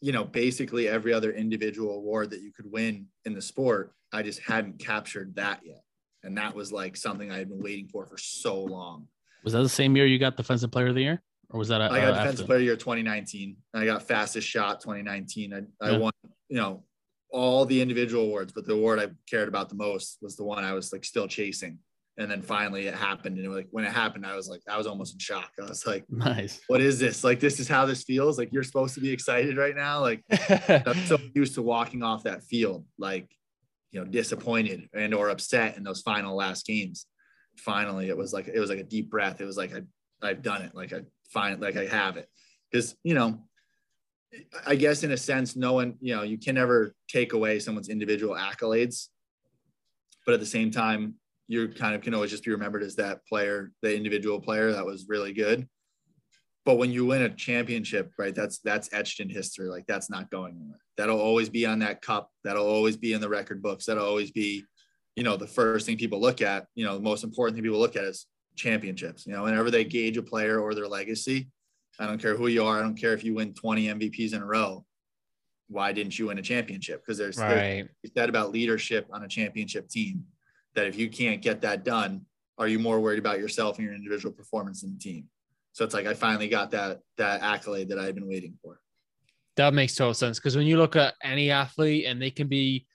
[0.01, 3.93] you know, basically every other individual award that you could win in the sport.
[4.13, 5.83] I just hadn't captured that yet,
[6.23, 9.09] and that was like something I had been waiting for for so long.
[9.43, 11.23] Was that the same year you got Defensive Player of the Year?
[11.55, 12.23] Or was that uh, I got after?
[12.23, 13.57] defensive player of the year 2019.
[13.75, 15.55] I got fastest shot 2019.
[15.55, 15.99] I, I Yeah.
[15.99, 16.13] won,
[16.49, 16.83] you know,
[17.31, 20.65] all the individual awards, but the award I cared about the most was the one
[20.65, 21.79] I was like still chasing.
[22.19, 23.37] And then finally it happened.
[23.39, 25.53] And it, like when it happened, I was like, I was almost in shock.
[25.61, 26.61] I was like, nice.
[26.67, 27.23] What is this?
[27.23, 28.37] Like, this is how this feels.
[28.37, 30.01] Like, you're supposed to be excited right now.
[30.01, 30.25] Like,
[30.69, 33.31] I'm so used to walking off that field, like,
[33.93, 37.07] you know, disappointed and or upset in those final last games.
[37.59, 39.41] Finally, it was like it was like a deep breath.
[39.41, 39.83] It was like I
[40.21, 40.75] I've done it.
[40.75, 42.29] Like I find like I have it.
[42.71, 43.41] Because, you know,
[44.67, 47.89] I guess in a sense, no one, you know, you can never take away someone's
[47.89, 49.09] individual accolades.
[50.27, 51.15] But at the same time,
[51.47, 54.85] you kind of can always just be remembered as that player, the individual player that
[54.85, 55.69] was really good.
[56.65, 59.69] But when you win a championship, right, that's that's etched in history.
[59.69, 60.81] Like that's not going anywhere.
[60.97, 62.31] That'll always be on that cup.
[62.43, 63.85] That'll always be in the record books.
[63.85, 64.65] That'll always be,
[65.15, 66.67] you know, the first thing people look at.
[66.75, 69.27] You know, the most important thing people look at is championships.
[69.27, 69.91] You know, whenever they mm-hmm.
[69.91, 71.49] gauge a player or their legacy,
[71.99, 72.79] I don't care who you are.
[72.79, 74.85] I don't care if you win 20 MVPs in a row.
[75.69, 77.03] Why didn't you win a championship?
[77.03, 77.89] Because there's, right.
[78.03, 80.25] there's that about leadership on a championship team
[80.75, 82.27] that if you can't get that done,
[82.59, 85.25] are you more worried about yourself and your individual performance than the team?
[85.73, 88.79] So it's like I finally got that that accolade that I've been waiting for.
[89.57, 92.87] That makes total sense because when you look at any athlete and they can be,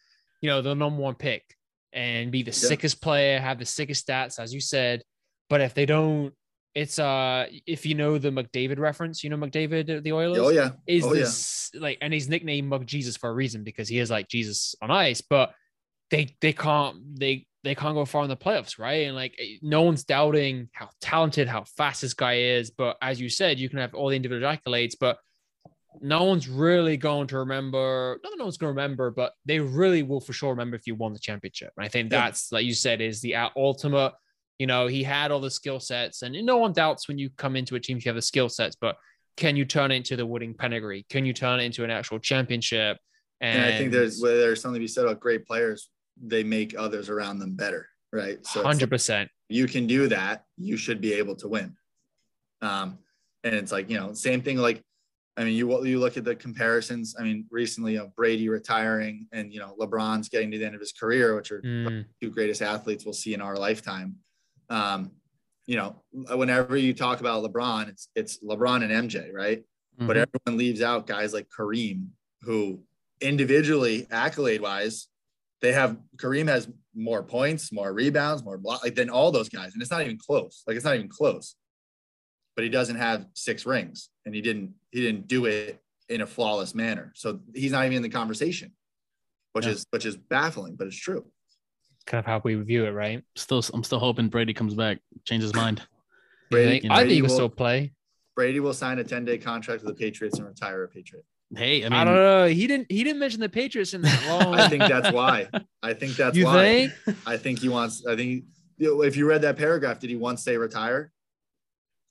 [0.41, 1.43] you know, the number one pick
[1.91, 2.69] and be the yeah.
[2.69, 5.03] sickest player, have the sickest stats, as you said,
[5.49, 6.33] but if they don't,
[6.75, 10.37] it's uh, if you know the McDavid reference, you know McDavid, the Oilers.
[10.39, 11.81] Oh yeah, is oh, this yeah.
[11.81, 15.21] like, and he's nicknamed McJesus for a reason because he is like Jesus on ice,
[15.21, 15.53] but
[16.11, 19.07] they they can't they they can't go far in the playoffs, right?
[19.07, 22.71] And like eh, no one's doubting how talented, how fast this guy is.
[22.71, 25.17] But as you said, you can have all the individual accolades, but
[26.01, 28.19] no one's really going to remember.
[28.23, 31.13] No one's going to remember, but they really will for sure remember if you won
[31.13, 31.73] the championship.
[31.75, 32.25] And I think yeah.
[32.25, 34.13] that's like you said is the ultimate.
[34.59, 37.55] You know, he had all the skill sets, and no one doubts when you come
[37.55, 38.97] into a team if you have the skill sets, but
[39.37, 41.05] can you turn it into the winning pedigree?
[41.09, 42.97] Can you turn it into an actual championship?
[43.41, 45.89] And, and I think there's there's something to be said about great players
[46.21, 48.45] they make others around them better, right?
[48.45, 49.19] So 100%.
[49.19, 51.75] Like, you can do that, you should be able to win.
[52.61, 52.99] Um,
[53.43, 54.83] and it's like, you know, same thing like
[55.37, 57.15] I mean, you you look at the comparisons.
[57.17, 60.75] I mean, recently, you know, Brady retiring and you know LeBron's getting to the end
[60.75, 62.03] of his career, which are mm.
[62.21, 64.17] two greatest athletes we'll see in our lifetime.
[64.69, 65.11] Um,
[65.65, 69.59] you know, whenever you talk about LeBron, it's it's LeBron and MJ, right?
[69.59, 70.07] Mm-hmm.
[70.07, 72.07] But everyone leaves out guys like Kareem,
[72.41, 72.81] who
[73.21, 75.09] individually accolade wise
[75.61, 79.73] they have Kareem has more points, more rebounds, more block like than all those guys,
[79.73, 80.63] and it's not even close.
[80.65, 81.55] Like it's not even close.
[82.55, 86.27] But he doesn't have six rings, and he didn't he didn't do it in a
[86.27, 87.11] flawless manner.
[87.15, 88.71] So he's not even in the conversation,
[89.53, 89.73] which yeah.
[89.73, 91.25] is which is baffling, but it's true.
[92.09, 93.23] Kind of how we view it, right?
[93.35, 95.83] Still, I'm still hoping Brady comes back, change his mind.
[96.49, 97.93] Brady, you know, I think he'll still play.
[98.35, 101.23] Brady will sign a 10 day contract with the Patriots and retire a Patriot.
[101.55, 102.47] Hey, I mean, I don't know.
[102.47, 102.91] He didn't.
[102.91, 104.55] He didn't mention the Patriots in that long.
[104.55, 105.49] I think that's why.
[105.83, 106.91] I think that's you why.
[107.05, 107.17] Think?
[107.27, 108.05] I think he wants.
[108.07, 108.45] I think
[108.79, 111.11] if you read that paragraph, did he once say retire?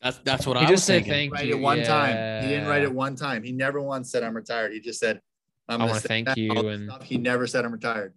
[0.00, 1.06] That's that's what he I just said.
[1.06, 1.56] Thank write you.
[1.56, 1.84] it one yeah.
[1.84, 2.42] time.
[2.44, 3.42] He didn't write it one time.
[3.42, 4.72] He never once said I'm retired.
[4.72, 5.20] He just said
[5.68, 6.52] I'm I want to thank you.
[6.68, 8.14] And he never said I'm retired.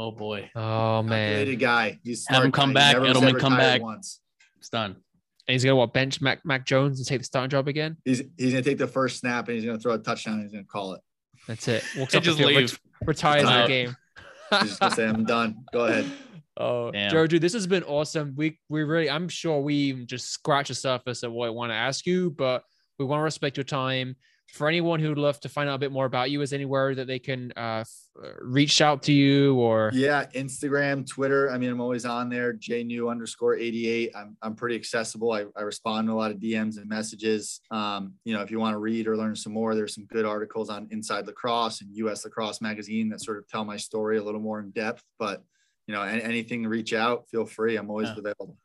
[0.00, 0.50] Oh boy.
[0.56, 1.46] Oh man.
[1.46, 2.00] A guy.
[2.02, 2.94] He's smart have him come guy.
[2.94, 2.96] back.
[2.96, 3.82] Edelman come back.
[3.82, 4.20] Once.
[4.58, 4.92] It's done.
[4.92, 7.98] And he's gonna what bench Mac Mac Jones and take the starting job again.
[8.06, 10.52] He's he's gonna take the first snap and he's gonna throw a touchdown and he's
[10.52, 11.02] gonna call it.
[11.46, 11.84] That's it.
[11.98, 12.80] Walks up just leave.
[13.04, 13.94] retires the game.
[14.50, 15.64] he's just gonna say, I'm done.
[15.72, 16.10] Go ahead.
[16.56, 18.34] Oh, Joe, dude, this has been awesome.
[18.36, 21.74] We we really, I'm sure we just scratched the surface of what I want to
[21.74, 22.64] ask you, but
[22.98, 24.16] we want to respect your time
[24.52, 27.06] for anyone who'd love to find out a bit more about you, is anywhere that
[27.06, 27.84] they can uh,
[28.22, 29.90] uh, reach out to you or?
[29.94, 31.50] Yeah, Instagram, Twitter.
[31.50, 32.52] I mean, I'm always on there.
[32.54, 34.12] JNew underscore 88.
[34.14, 35.32] I'm, I'm pretty accessible.
[35.32, 37.60] I, I respond to a lot of DMs and messages.
[37.70, 40.24] Um, you know, if you want to read or learn some more, there's some good
[40.24, 44.22] articles on Inside Lacrosse and US Lacrosse Magazine that sort of tell my story a
[44.22, 45.02] little more in depth.
[45.18, 45.42] But,
[45.86, 47.76] you know, anything to reach out, feel free.
[47.76, 48.18] I'm always yeah.
[48.18, 48.56] available.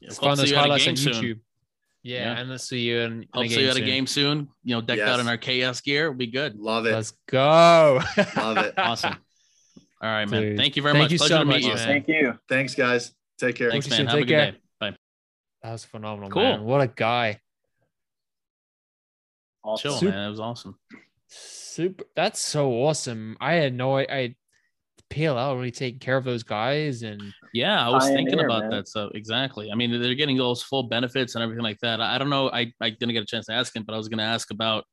[0.00, 1.14] Yeah, find those highlights on YouTube.
[1.14, 1.40] Soon.
[2.02, 3.26] Yeah, yeah, and let's see you in.
[3.32, 4.48] Hope see you at a game soon.
[4.64, 5.08] You know, decked yes.
[5.08, 6.10] out in our KS gear.
[6.10, 6.58] We'll be good.
[6.58, 6.92] Love it.
[6.92, 8.00] Let's go.
[8.36, 8.74] Love it.
[8.76, 9.14] Awesome.
[10.02, 10.42] All right, man.
[10.42, 10.56] Dude.
[10.56, 11.12] Thank you very Thank much.
[11.12, 11.68] You Pleasure so to meet you.
[11.68, 11.78] Man.
[11.78, 12.38] Thank you.
[12.48, 13.12] Thanks, guys.
[13.38, 13.70] Take care.
[13.70, 14.06] Thanks, man.
[14.06, 14.50] Have a good care.
[14.52, 14.58] day.
[14.80, 14.96] Bye.
[15.62, 16.42] That was phenomenal, cool.
[16.42, 16.64] man.
[16.64, 17.40] What a guy.
[19.62, 19.90] Awesome.
[19.90, 20.10] Chill, Super.
[20.10, 20.24] man.
[20.24, 20.76] That was awesome.
[21.28, 22.04] Super.
[22.16, 23.36] That's so awesome.
[23.40, 23.96] I had no.
[23.96, 24.34] I
[25.12, 28.70] PLL really taking care of those guys and yeah, I was thinking about man.
[28.70, 29.70] that stuff exactly.
[29.70, 32.00] I mean, they're getting those full benefits and everything like that.
[32.00, 32.50] I don't know.
[32.50, 34.50] I, I didn't get a chance to ask him, but I was going to ask
[34.50, 34.84] about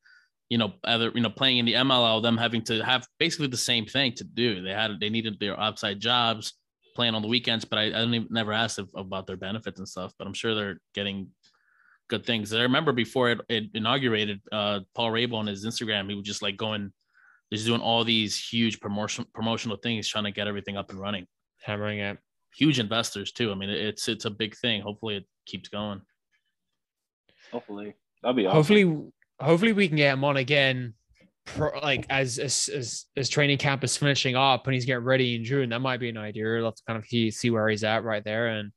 [0.50, 3.56] you know either you know playing in the MLL, them having to have basically the
[3.56, 4.62] same thing to do.
[4.62, 6.52] They had they needed their outside jobs,
[6.94, 9.78] playing on the weekends, but I, I didn't even, never asked if, about their benefits
[9.78, 10.12] and stuff.
[10.18, 11.28] But I'm sure they're getting
[12.08, 12.52] good things.
[12.52, 16.42] I remember before it, it inaugurated, uh, Paul Rabil on his Instagram, he was just
[16.42, 16.92] like going
[17.52, 21.26] just doing all these huge promotion promotional things, trying to get everything up and running.
[21.62, 22.18] Hammering it.
[22.54, 23.52] huge investors too.
[23.52, 24.80] I mean, it's it's a big thing.
[24.82, 26.00] Hopefully, it keeps going.
[27.52, 28.56] Hopefully, that'll be awesome.
[28.56, 30.94] hopefully hopefully we can get him on again
[31.44, 35.34] pro, like as, as as as training camp is finishing up and he's getting ready
[35.34, 35.70] in June.
[35.70, 36.64] That might be an idea.
[36.64, 38.48] Let's kind of he, see where he's at right there.
[38.48, 38.72] And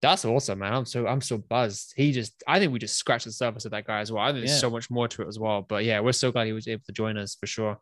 [0.00, 0.72] that's awesome, man.
[0.74, 1.92] I'm so I'm so buzzed.
[1.96, 4.22] He just I think we just scratched the surface of that guy as well.
[4.22, 4.58] I think there's Yeah.
[4.60, 5.62] so much more to it as well.
[5.62, 7.78] But yeah, we're so glad he was able to join us for sure.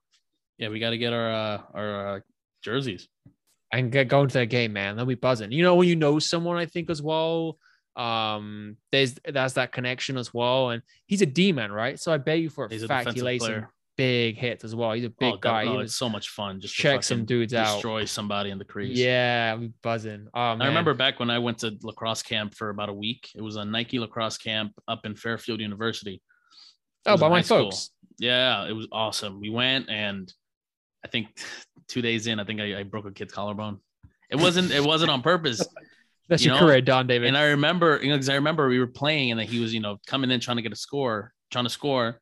[0.59, 2.21] Yeah, we got to get our uh, our uh,
[2.63, 3.09] jerseys.
[3.73, 4.97] and get going to that game, man.
[4.97, 5.53] They'll be buzzing.
[5.53, 7.59] You know, when you know someone, I think as well,
[7.97, 10.71] um, there's that's that connection as well.
[10.71, 11.99] And he's a D man, right?
[11.99, 13.71] So I bet you for a He's a fact he lays player.
[13.97, 14.93] Big hits as well.
[14.93, 15.65] He's a big oh, guy.
[15.65, 17.75] No, oh, was it's so much fun just check some dudes out.
[17.75, 18.97] destroy somebody in the crease.
[18.97, 20.29] Yeah, we buzzing.
[20.35, 20.41] Oh.
[20.41, 23.31] I remember back when I went to lacrosse camp for about a week.
[23.35, 26.15] It was a Nike lacrosse camp up in Fairfield University.
[26.15, 27.71] It Oh, by my school.
[27.71, 27.91] folks.
[28.19, 29.41] Yeah, it was awesome.
[29.41, 30.33] We went and
[31.05, 31.29] I think
[31.89, 33.79] two days in, I think I, I broke a kid's collarbone.
[34.31, 35.67] It wasn't it wasn't on purpose.
[36.29, 37.29] That's you your know, career, Don David.
[37.29, 39.73] And I remember, you know, because I remember we were playing and that he was,
[39.73, 42.21] you know, coming in trying to get a score, trying to score,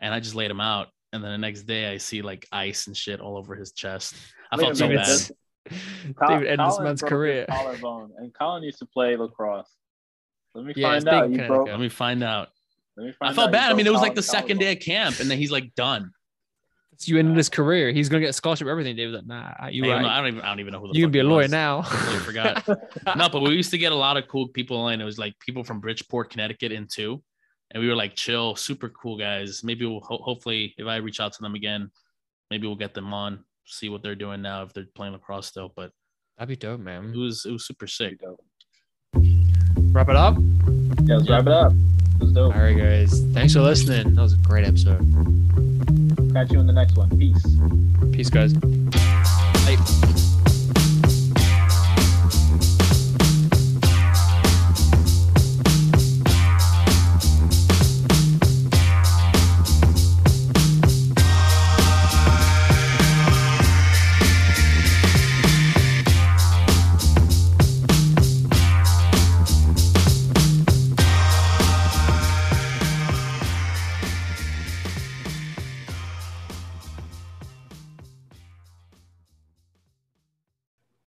[0.00, 0.88] and I just laid him out.
[1.14, 4.16] And then the next day I see like ice and shit all over his chest.
[4.50, 5.06] I Wait felt so bad.
[5.06, 5.30] this-
[6.28, 7.46] David ended this man's career.
[7.48, 9.70] Collarbone, and Colin used to play lacrosse.
[10.54, 11.24] Let me Yeah, find out.
[11.26, 11.68] in You broke.
[11.68, 12.48] Let me find out.
[12.96, 13.64] Let me I find felt out you bad.
[13.64, 15.50] I broke mean, it was like Colin's the second day of camp, and then he's
[15.52, 16.10] like done.
[16.96, 17.92] So you ended his career.
[17.92, 18.94] He's gonna get a scholarship, everything.
[18.96, 20.02] David's like, nah, you Hey, I'm right.
[20.02, 21.42] not- I don't even I don't even know who the you can be a lawyer
[21.44, 21.50] was.
[21.52, 21.82] now.
[21.82, 22.68] Completely forgot.
[23.16, 25.00] no, but we used to get a lot of cool people in.
[25.00, 27.22] It was like people from Bridgeport, Connecticut, in too,
[27.74, 29.62] and we were like chill, super cool guys.
[29.64, 31.90] Maybe we'll ho- hopefully if I reach out to them again,
[32.50, 35.72] maybe we'll get them on, see what they're doing now if they're playing lacrosse still.
[35.76, 35.90] But
[36.38, 37.12] That'd be dope, man.
[37.14, 38.18] it was it was super sick.
[39.92, 40.36] Wrap it up.
[41.02, 41.72] Yeah, let's wrap it up.
[42.20, 42.42] Let's do.
[42.44, 43.22] All right, guys.
[43.32, 44.14] Thanks for listening.
[44.14, 44.98] That was a great episode.
[46.32, 47.10] Catch you in the next one.
[47.18, 47.44] Peace.
[48.12, 48.54] Peace, guys.